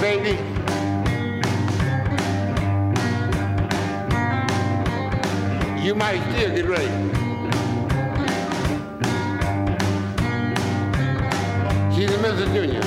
[0.00, 0.36] Baby,
[5.80, 6.88] you might still get ready.
[11.94, 12.46] She's a Mr.
[12.52, 12.82] Junior.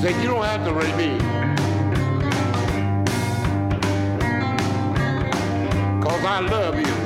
[0.00, 1.18] Said, you don't have to rate me.
[6.00, 6.78] Cause I love.
[6.78, 6.97] You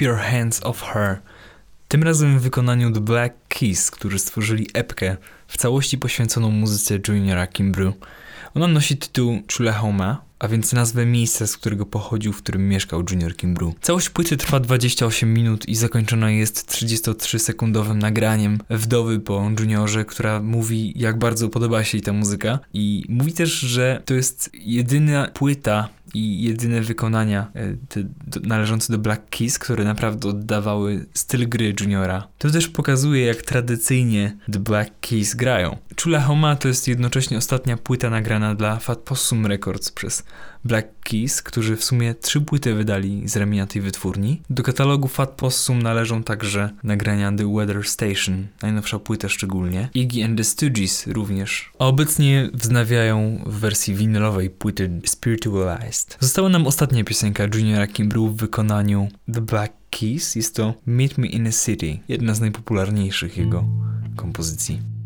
[0.00, 1.20] Your Hands Off Her.
[1.88, 5.16] Tym razem w wykonaniu The Black Keys, którzy stworzyli epkę
[5.48, 7.92] w całości poświęconą muzyce Juniora Kimbru.
[8.54, 13.36] Ona nosi tytuł Chulahoma, a więc nazwę miejsca, z którego pochodził, w którym mieszkał Junior
[13.36, 13.74] Kimbru.
[13.80, 20.92] Całość płyty trwa 28 minut i zakończona jest 33-sekundowym nagraniem wdowy po Juniorze, która mówi,
[20.96, 25.88] jak bardzo podoba się jej ta muzyka i mówi też, że to jest jedyna płyta
[26.14, 31.74] i jedyne wykonania e, te, do, należące do Black Keys, które naprawdę oddawały styl gry
[31.80, 32.28] Juniora.
[32.38, 35.76] To też pokazuje, jak tradycyjnie The Black Keys grają.
[36.02, 40.24] Chula Homa to jest jednocześnie ostatnia płyta nagrana dla Fat Possum Records przez
[40.64, 44.42] Black Keys, którzy w sumie trzy płyty wydali z ramienia tej wytwórni.
[44.50, 50.38] Do katalogu Fat Possum należą także nagrania The Weather Station, najnowsza płyta szczególnie, Iggy and
[50.38, 56.16] the Stooges również, a obecnie wznawiają w wersji winylowej płyty Spiritualized.
[56.20, 61.26] Została nam ostatnia piosenka Juniora Kimbru w wykonaniu The Black Keys, jest to Meet Me
[61.26, 63.64] in a City, jedna z najpopularniejszych jego
[64.16, 64.99] kompozycji.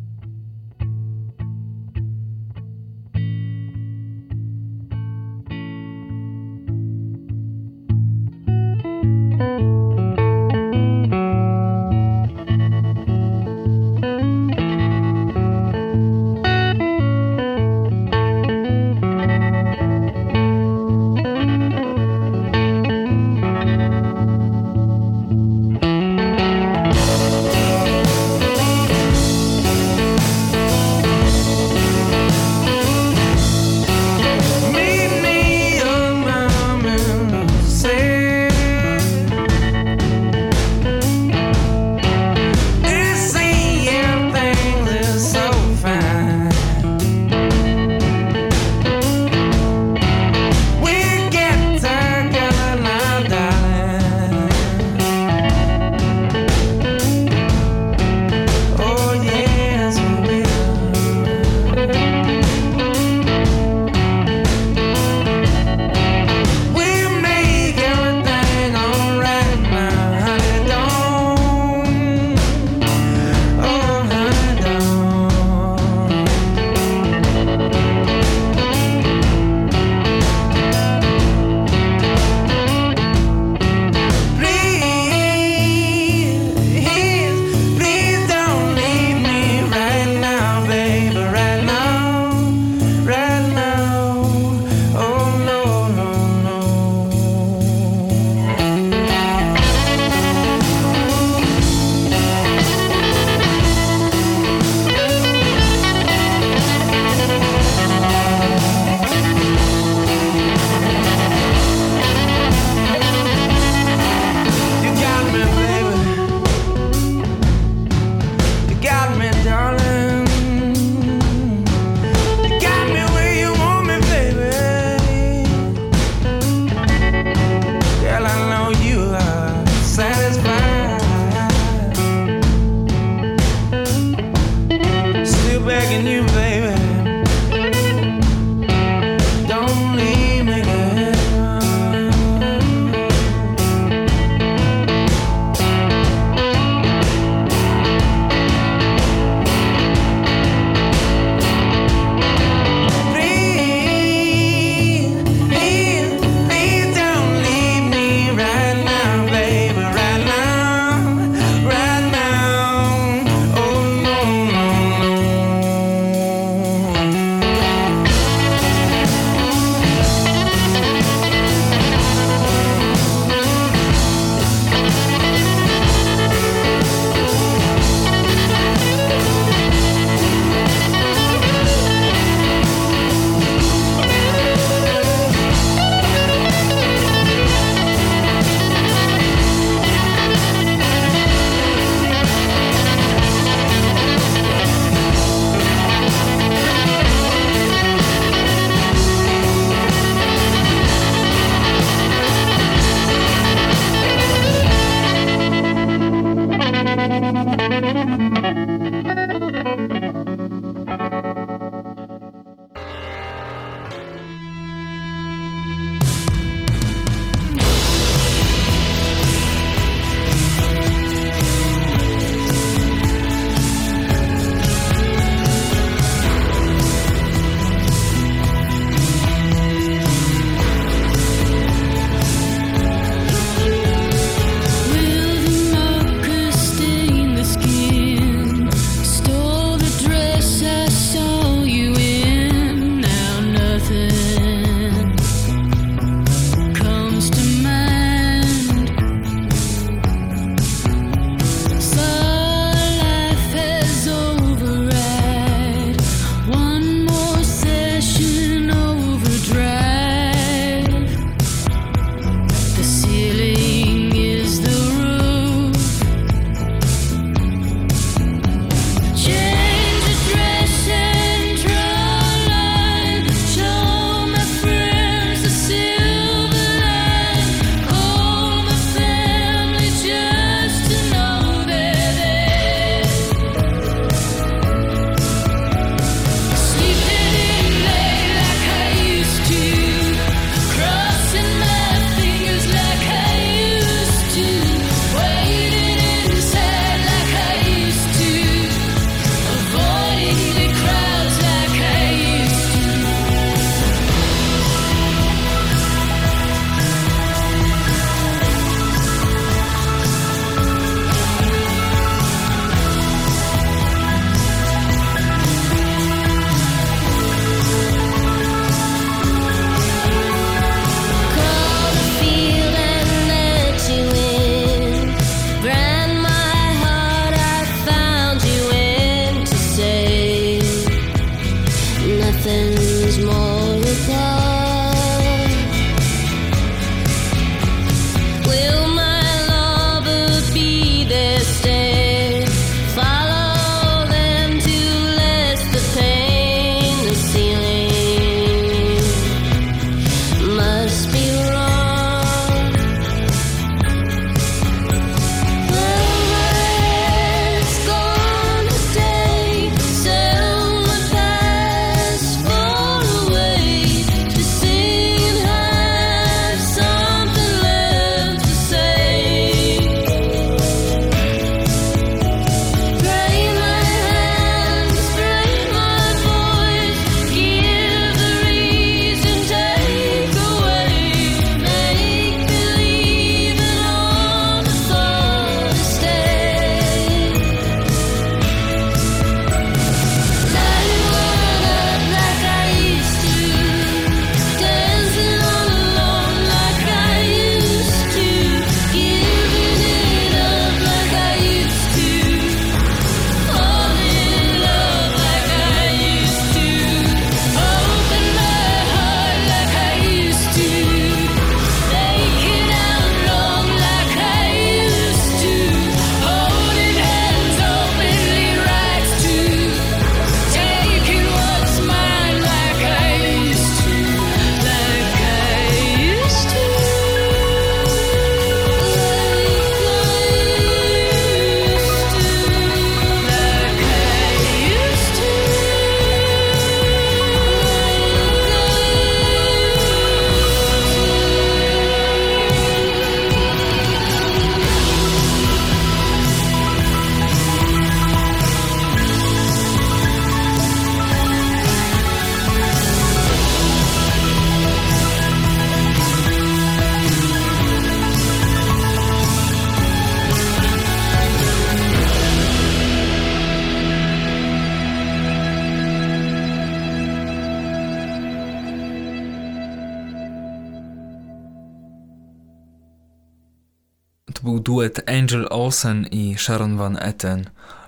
[476.11, 477.45] I Sharon Van Etten,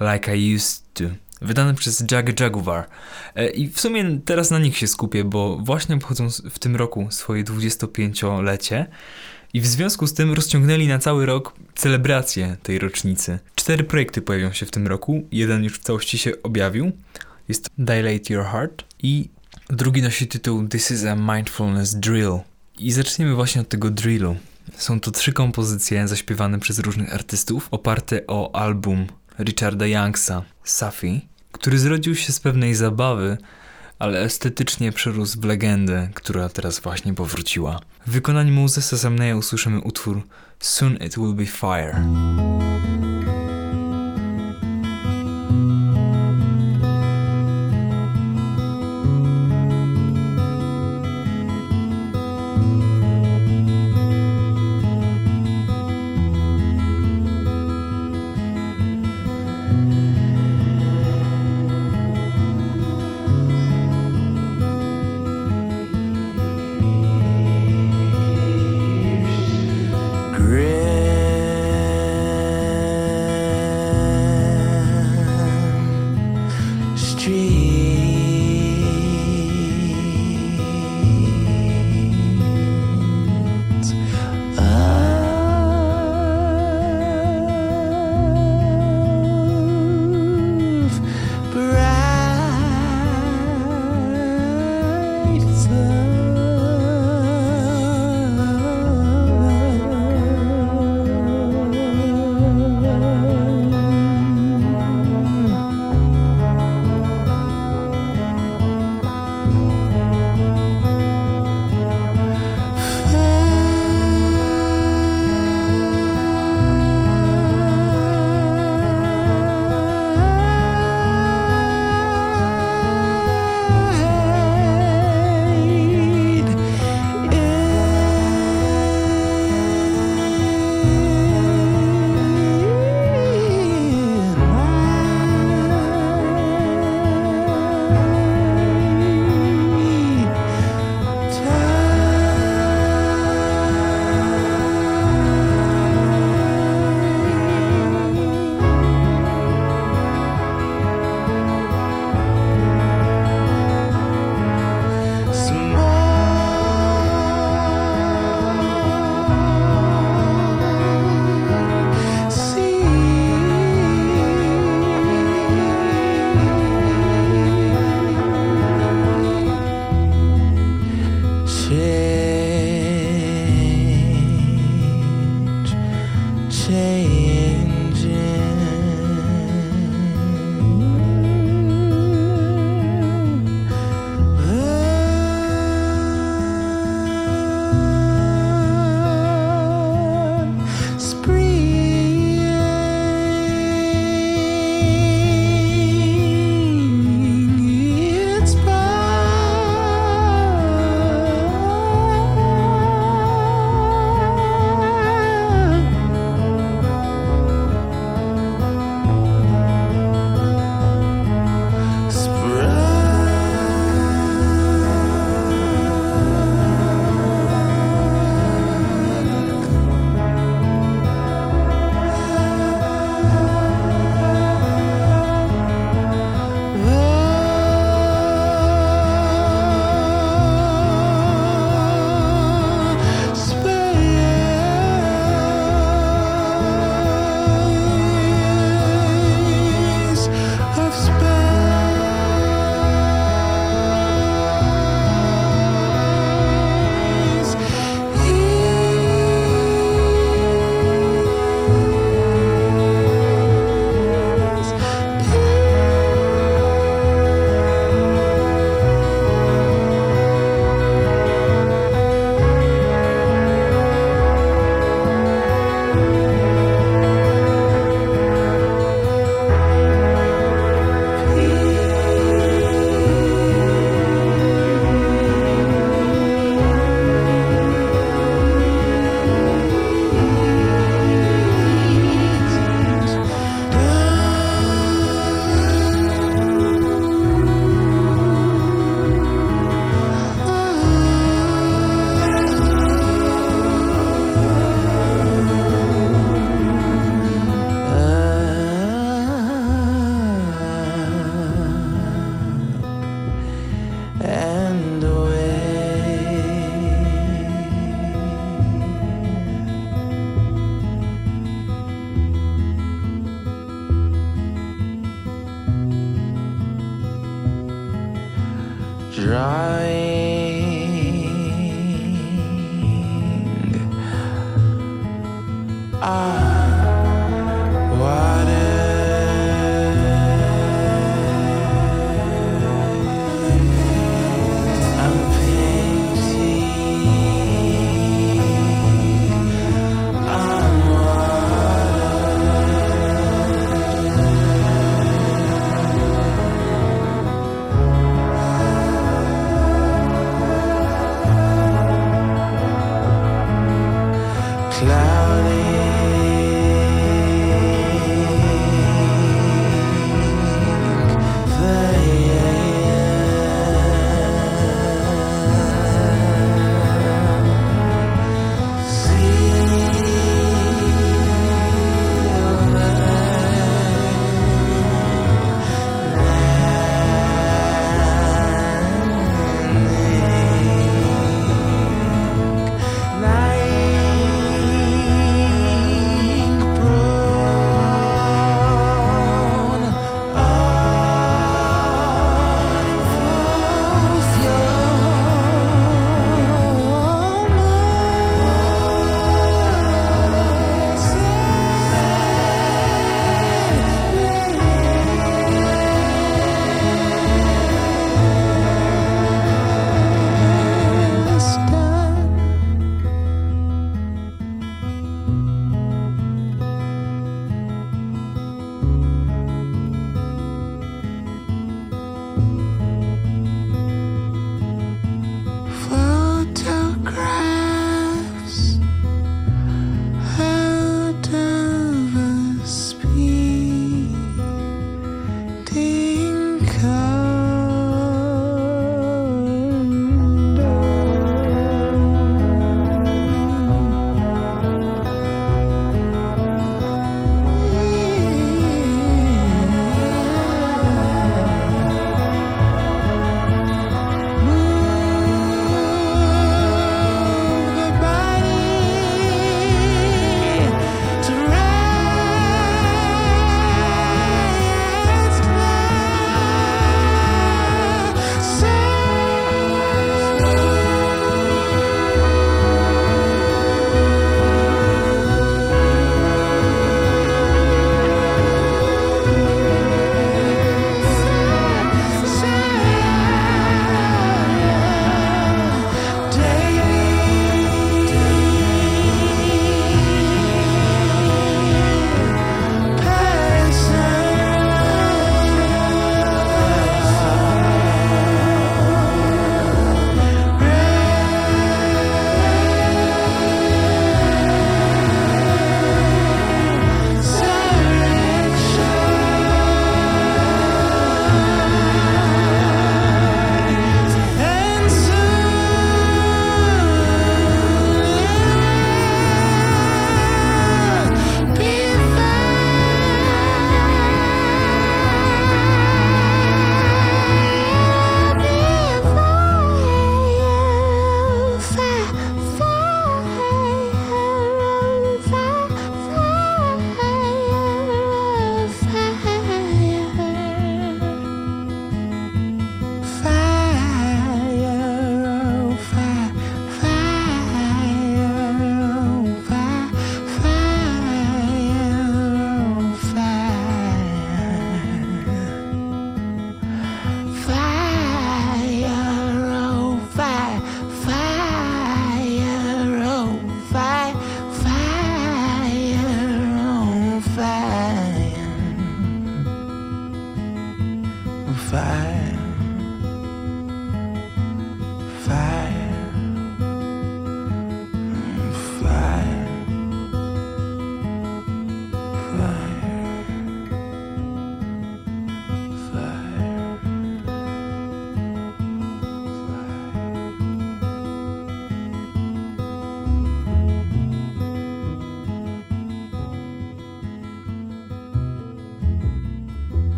[0.00, 1.04] Like I Used To,
[1.42, 2.86] wydany przez Jag Jaguar.
[3.34, 7.06] E, I w sumie teraz na nich się skupię, bo właśnie obchodzą w tym roku
[7.10, 8.86] swoje 25-lecie
[9.54, 13.38] i w związku z tym rozciągnęli na cały rok celebrację tej rocznicy.
[13.54, 16.92] Cztery projekty pojawią się w tym roku, jeden już w całości się objawił,
[17.48, 19.28] jest Dilate Your Heart i
[19.68, 22.38] drugi nosi tytuł This is a Mindfulness Drill.
[22.78, 24.36] I zaczniemy właśnie od tego drillu.
[24.80, 29.06] Są to trzy kompozycje zaśpiewane przez różnych artystów, oparte o album
[29.38, 33.38] Richarda Youngsa, Safi, który zrodził się z pewnej zabawy,
[33.98, 37.80] ale estetycznie przerósł w legendę, która teraz właśnie powróciła.
[38.06, 40.22] W wykonaniu Mosesa Samneya usłyszymy utwór
[40.60, 42.02] Soon It Will Be Fire.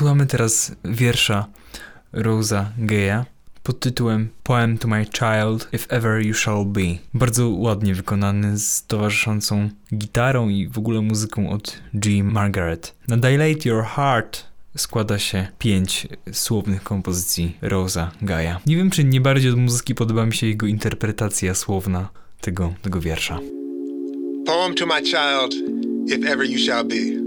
[0.00, 1.46] Posłuchamy teraz wiersza
[2.12, 3.24] Rosa Geya
[3.62, 6.80] pod tytułem Poem to My Child, If Ever You Shall Be.
[7.14, 12.24] Bardzo ładnie wykonany z towarzyszącą gitarą i w ogóle muzyką od G.
[12.24, 12.94] Margaret.
[13.08, 14.44] Na Dilate Your Heart
[14.76, 18.60] składa się pięć słownych kompozycji Rosa Gaia.
[18.66, 22.08] Nie wiem, czy nie bardziej od muzyki podoba mi się jego interpretacja słowna
[22.40, 23.38] tego, tego wiersza.
[24.46, 25.54] Poem to my child,
[26.06, 27.19] if ever you shall be.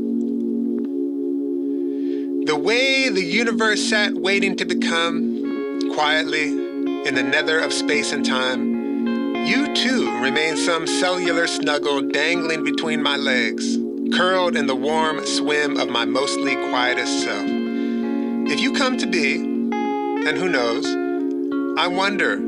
[2.46, 6.50] The way the universe sat waiting to become, quietly,
[7.08, 13.02] in the nether of space and time, you too remain some cellular snuggle dangling between
[13.02, 13.78] my legs,
[14.14, 17.46] curled in the warm swim of my mostly quietest self.
[17.48, 20.86] If you come to be, and who knows,
[21.80, 22.40] I wonder,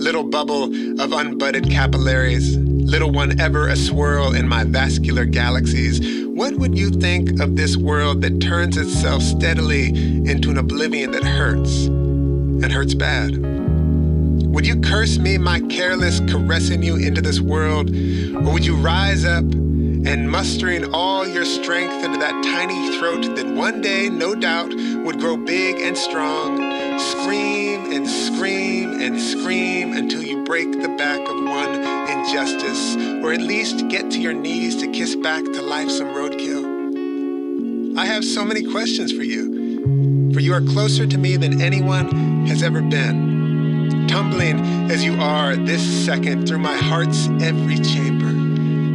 [0.00, 0.64] little bubble
[0.98, 6.88] of unbudded capillaries, little one ever a swirl in my vascular galaxies, what would you
[6.88, 12.94] think of this world that turns itself steadily into an oblivion that hurts, and hurts
[12.94, 13.36] bad?
[14.46, 19.26] Would you curse me, my careless caressing you into this world, or would you rise
[19.26, 19.44] up
[20.06, 24.72] and mustering all your strength into that tiny throat that one day, no doubt,
[25.04, 26.56] would grow big and strong,
[26.98, 31.74] scream and scream and scream until you break the back of one
[32.08, 37.98] injustice, or at least get to your knees to kiss back to life some roadkill?
[37.98, 42.46] I have so many questions for you, for you are closer to me than anyone
[42.46, 48.39] has ever been, tumbling as you are this second through my heart's every chamber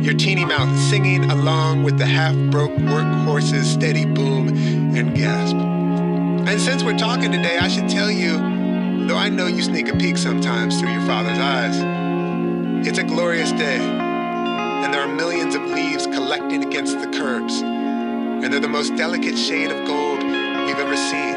[0.06, 4.50] your teeny mouth singing along with the half broke workhorse's steady boom
[4.96, 5.56] and gasp.
[5.56, 9.98] And since we're talking today, I should tell you, though I know you sneak a
[9.98, 15.64] peek sometimes through your father's eyes, it's a glorious day, and there are millions of
[15.64, 20.96] leaves collecting against the curbs, and they're the most delicate shade of gold we've ever
[20.96, 21.36] seen,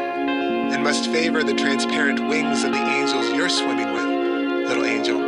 [0.71, 5.19] and must favor the transparent wings of the angels you're swimming with, little angel.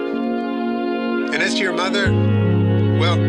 [1.33, 2.40] And as to your mother,
[3.01, 3.19] well,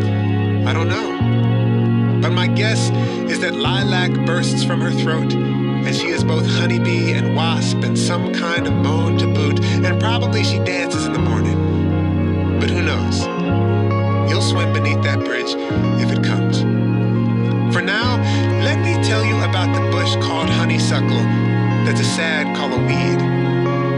[0.67, 2.21] I don't know.
[2.21, 2.91] But my guess
[3.27, 7.97] is that lilac bursts from her throat, and she is both honeybee and wasp and
[7.97, 12.59] some kind of moan to boot, and probably she dances in the morning.
[12.59, 13.21] But who knows?
[14.29, 15.55] You'll swim beneath that bridge
[16.03, 16.59] if it comes.
[17.73, 18.17] For now,
[18.61, 21.23] let me tell you about the bush called honeysuckle
[21.83, 23.19] that's a sad call a weed,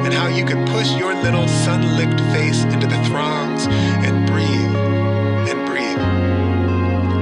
[0.05, 4.85] and how you could push your little sun-licked face into the throngs and breathe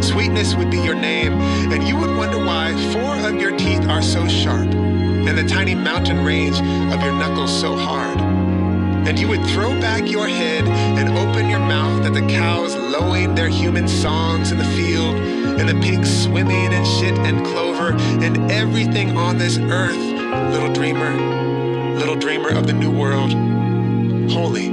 [0.02, 1.34] Sweetness would be your name,
[1.72, 5.76] and you would wonder why four of your teeth are so sharp, and the tiny
[5.76, 6.58] mountain range
[6.94, 8.20] of your knuckles so hard.
[9.08, 13.36] And you would throw back your head and open your mouth at the cows lowing
[13.36, 17.94] their human songs in the field, and the pigs swimming in shit and clover,
[18.24, 19.98] and everything on this earth,
[20.52, 23.32] little dreamer, little dreamer of the new world.
[24.32, 24.68] Holy,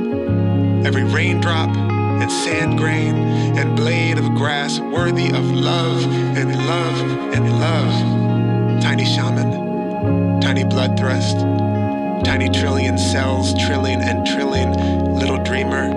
[0.87, 1.90] every raindrop,
[2.21, 3.17] and sand grain
[3.57, 6.05] and blade of grass worthy of love
[6.37, 7.01] and love
[7.35, 8.83] and love.
[8.83, 11.39] Tiny shaman, tiny blood thrust,
[12.25, 14.73] tiny trillion cells trilling and trilling,
[15.19, 15.89] little dreamer,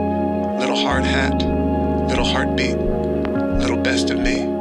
[0.60, 1.36] little hard hat,
[2.08, 4.53] little heartbeat, little best of me.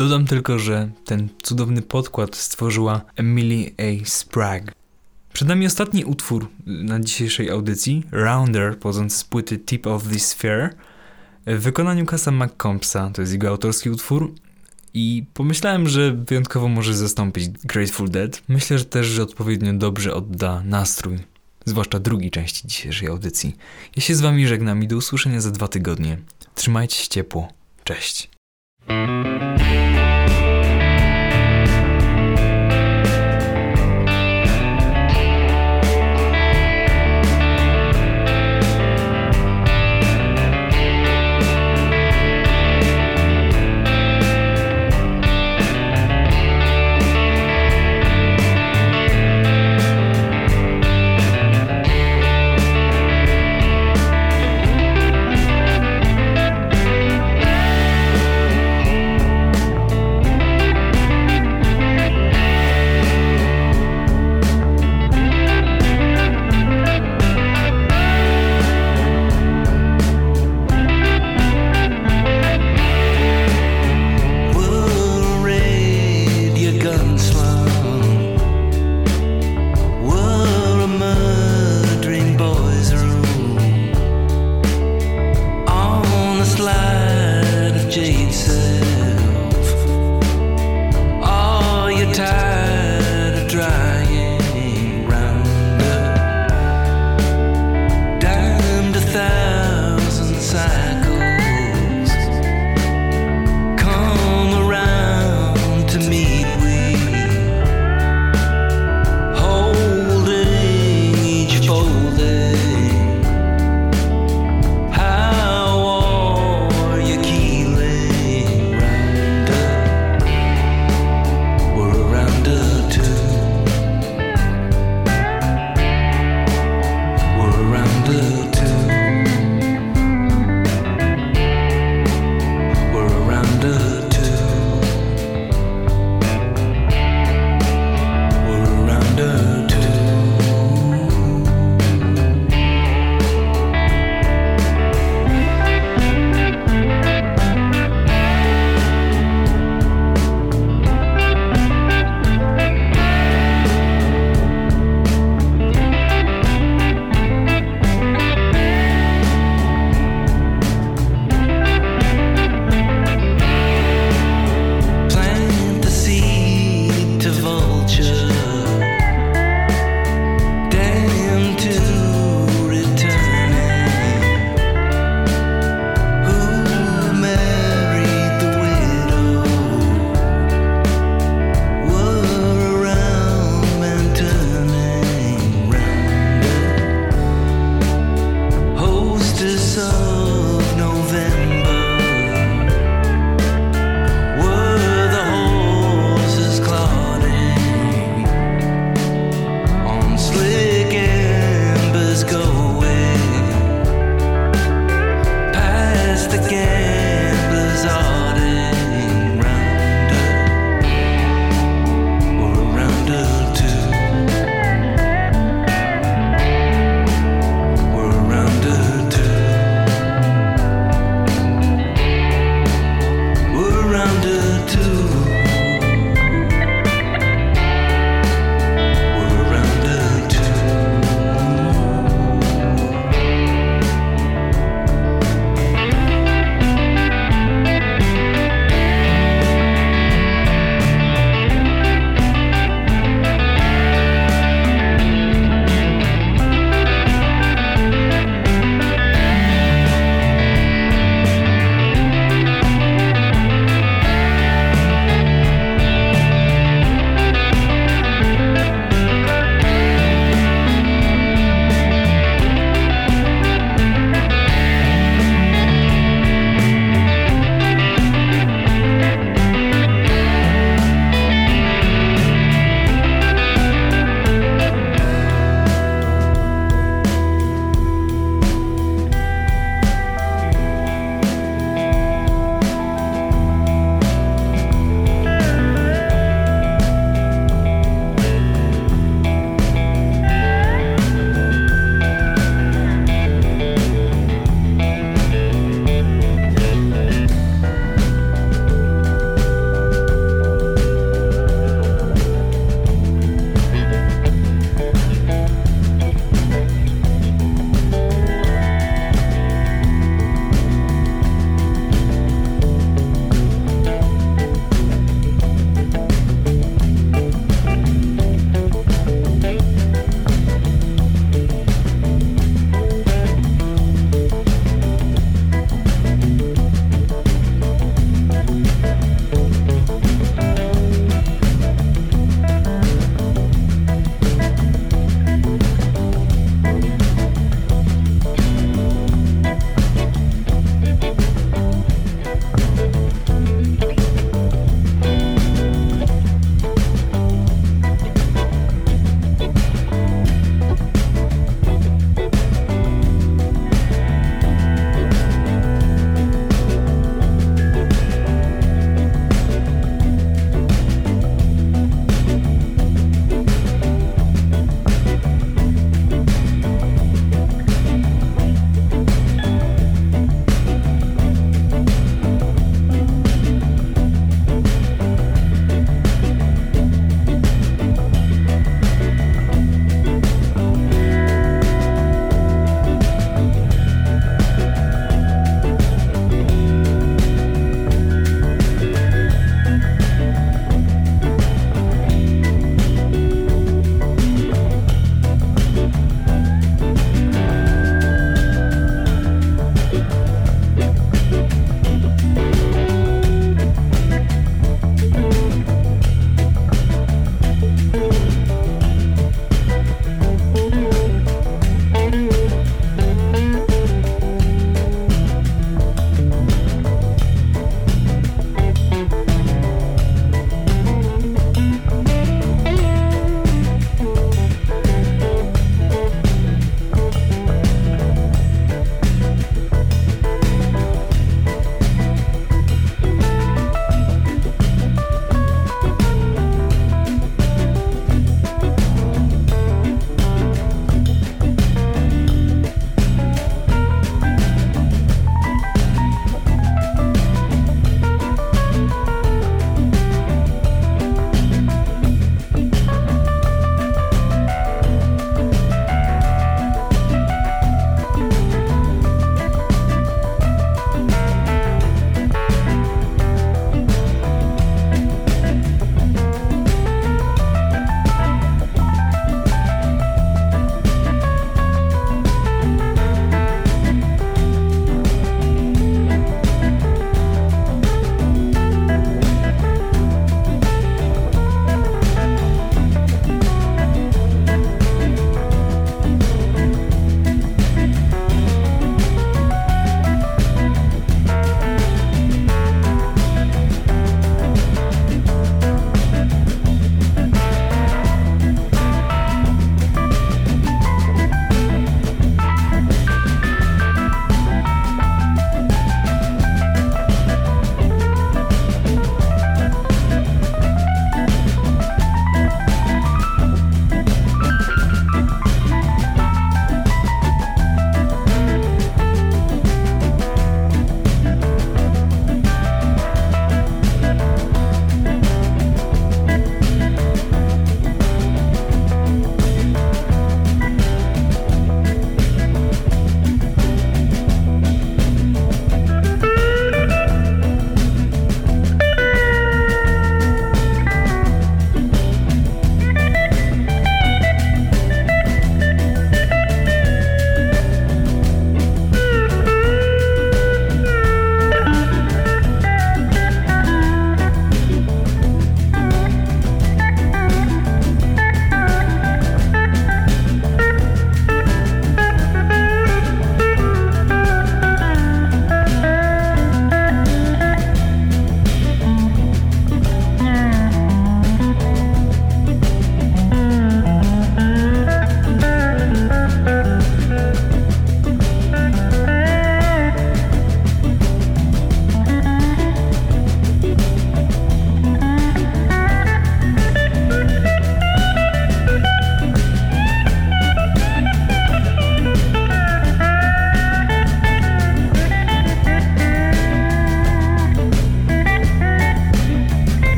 [0.00, 4.04] Dodam tylko, że ten cudowny podkład stworzyła Emily A.
[4.04, 4.72] Sprague.
[5.32, 10.70] Przed nami ostatni utwór na dzisiejszej audycji, Rounder, pochodzący z płyty Tip of the Sphere,
[11.46, 14.34] w wykonaniu Casa McCompsa, to jest jego autorski utwór
[14.94, 18.42] i pomyślałem, że wyjątkowo może zastąpić Grateful Dead.
[18.48, 21.18] Myślę że też, że odpowiednio dobrze odda nastrój,
[21.64, 23.56] zwłaszcza drugiej części dzisiejszej audycji.
[23.96, 26.18] Ja się z wami żegnam i do usłyszenia za dwa tygodnie.
[26.54, 27.48] Trzymajcie się ciepło.
[27.84, 28.30] Cześć.